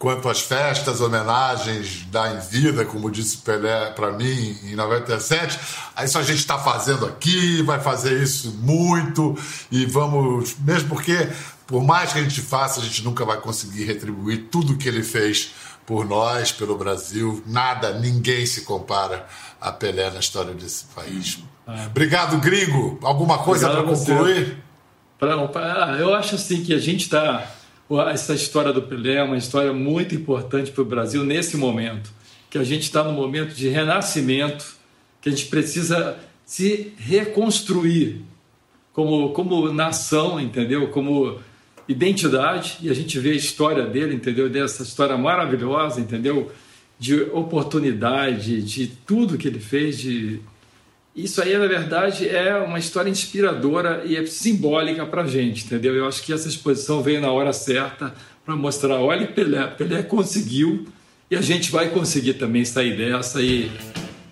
Quanto 0.00 0.30
às 0.30 0.40
festas, 0.40 1.02
homenagens 1.02 2.06
da 2.06 2.32
em 2.32 2.40
vida, 2.40 2.86
como 2.86 3.10
disse 3.10 3.36
Pelé 3.36 3.90
para 3.90 4.10
mim 4.10 4.56
em 4.64 4.74
97, 4.74 5.60
isso 6.02 6.18
a 6.18 6.22
gente 6.22 6.38
está 6.38 6.58
fazendo 6.58 7.04
aqui, 7.04 7.60
vai 7.60 7.78
fazer 7.78 8.18
isso 8.22 8.50
muito 8.62 9.36
e 9.70 9.84
vamos, 9.84 10.56
mesmo 10.60 10.88
porque 10.88 11.28
por 11.66 11.84
mais 11.84 12.14
que 12.14 12.18
a 12.18 12.22
gente 12.22 12.40
faça, 12.40 12.80
a 12.80 12.82
gente 12.82 13.04
nunca 13.04 13.26
vai 13.26 13.42
conseguir 13.42 13.84
retribuir 13.84 14.46
tudo 14.50 14.78
que 14.78 14.88
ele 14.88 15.02
fez 15.02 15.52
por 15.84 16.06
nós, 16.06 16.50
pelo 16.50 16.78
Brasil. 16.78 17.42
Nada, 17.46 17.92
ninguém 17.92 18.46
se 18.46 18.62
compara 18.62 19.26
a 19.60 19.70
Pelé 19.70 20.10
na 20.10 20.20
história 20.20 20.54
desse 20.54 20.86
país. 20.94 21.40
É. 21.68 21.86
Obrigado, 21.88 22.38
Gringo. 22.38 22.98
Alguma 23.02 23.36
coisa 23.36 23.68
para 23.68 23.82
concluir? 23.82 24.56
Pra, 25.18 25.96
eu 25.98 26.14
acho 26.14 26.36
assim 26.36 26.64
que 26.64 26.72
a 26.72 26.78
gente 26.78 27.02
está 27.02 27.46
essa 27.98 28.34
história 28.34 28.72
do 28.72 28.82
Pelé 28.82 29.16
é 29.16 29.22
uma 29.22 29.36
história 29.36 29.72
muito 29.72 30.14
importante 30.14 30.70
para 30.70 30.82
o 30.82 30.84
Brasil 30.84 31.24
nesse 31.24 31.56
momento, 31.56 32.12
que 32.48 32.58
a 32.58 32.62
gente 32.62 32.82
está 32.82 33.02
no 33.02 33.12
momento 33.12 33.54
de 33.54 33.68
renascimento, 33.68 34.76
que 35.20 35.28
a 35.28 35.32
gente 35.32 35.46
precisa 35.46 36.16
se 36.44 36.92
reconstruir 36.98 38.22
como, 38.92 39.30
como 39.30 39.72
nação, 39.72 40.40
entendeu? 40.40 40.88
Como 40.88 41.40
identidade, 41.88 42.78
e 42.80 42.90
a 42.90 42.94
gente 42.94 43.18
vê 43.18 43.30
a 43.30 43.34
história 43.34 43.86
dele, 43.86 44.14
entendeu? 44.14 44.48
Dessa 44.48 44.82
história 44.82 45.16
maravilhosa, 45.16 46.00
entendeu? 46.00 46.50
De 46.98 47.22
oportunidade, 47.32 48.62
de 48.62 48.86
tudo 48.86 49.38
que 49.38 49.48
ele 49.48 49.58
fez, 49.58 49.98
de 49.98 50.40
isso 51.14 51.42
aí, 51.42 51.56
na 51.58 51.66
verdade, 51.66 52.28
é 52.28 52.56
uma 52.56 52.78
história 52.78 53.10
inspiradora 53.10 54.02
e 54.04 54.16
é 54.16 54.24
simbólica 54.26 55.04
para 55.04 55.22
a 55.22 55.26
gente, 55.26 55.64
entendeu? 55.64 55.94
Eu 55.94 56.06
acho 56.06 56.22
que 56.22 56.32
essa 56.32 56.48
exposição 56.48 57.02
veio 57.02 57.20
na 57.20 57.30
hora 57.30 57.52
certa 57.52 58.14
para 58.44 58.56
mostrar, 58.56 59.00
olha, 59.00 59.26
Pelé, 59.26 59.66
Pelé 59.66 60.02
conseguiu 60.02 60.86
e 61.30 61.36
a 61.36 61.40
gente 61.40 61.70
vai 61.70 61.88
conseguir 61.88 62.34
também 62.34 62.64
sair 62.64 62.96
dessa 62.96 63.42
e 63.42 63.70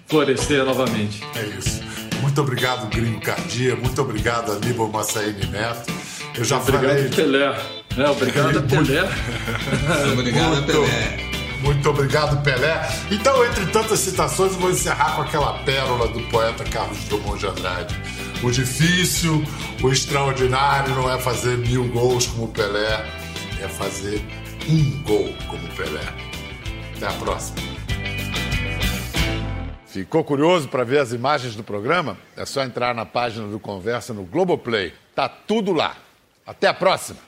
florescer 0.07 0.65
novamente. 0.65 1.23
É 1.35 1.59
isso. 1.59 1.83
Muito 2.23 2.39
Muito 2.39 2.53
obrigado, 2.53 2.89
Gringo 2.89 3.21
Cardia. 3.21 3.75
Muito 3.75 4.01
obrigado, 4.01 4.53
Aníbal 4.53 4.89
Massaini 4.89 5.45
Neto. 5.47 5.93
Eu 6.37 6.45
já 6.45 6.59
obrigado, 6.59 6.87
falei... 6.87 7.09
Pelé. 7.09 7.59
É, 7.97 8.09
obrigado, 8.09 8.63
Pelé. 8.63 9.03
obrigado, 10.13 10.55
muito, 10.55 10.67
Pelé. 10.67 11.28
Muito 11.61 11.91
obrigado, 11.91 12.43
Pelé. 12.43 12.89
Então, 13.11 13.45
entre 13.45 13.67
tantas 13.67 13.99
citações, 14.01 14.55
vou 14.55 14.71
encerrar 14.71 15.17
com 15.17 15.23
aquela 15.23 15.55
pérola 15.65 16.09
do 16.09 16.21
poeta 16.31 16.65
Carlos 16.65 16.99
Drummond 17.05 17.39
de 17.39 17.47
Andrade. 17.47 17.97
O 18.43 18.51
difícil, 18.51 19.45
o 19.83 19.91
extraordinário 19.91 20.95
não 20.95 21.11
é 21.11 21.19
fazer 21.19 21.59
mil 21.59 21.89
gols 21.89 22.27
como 22.27 22.45
o 22.45 22.49
Pelé, 22.49 23.05
é 23.61 23.69
fazer 23.69 24.25
um 24.69 25.03
gol 25.03 25.35
como 25.49 25.67
o 25.67 25.75
Pelé. 25.75 26.05
Até 26.97 27.07
a 27.07 27.13
próxima. 27.13 27.59
Ficou 29.87 30.23
curioso 30.23 30.69
para 30.69 30.85
ver 30.85 30.99
as 31.01 31.13
imagens 31.13 31.57
do 31.57 31.65
programa? 31.65 32.17
É 32.37 32.45
só 32.45 32.63
entrar 32.63 32.95
na 32.95 33.05
página 33.05 33.49
do 33.49 33.59
Conversa 33.59 34.15
no 34.15 34.23
Globoplay. 34.23 34.93
Tá 35.15 35.29
tudo 35.29 35.73
lá. 35.73 35.97
Até 36.47 36.69
a 36.69 36.75
próxima! 36.75 37.28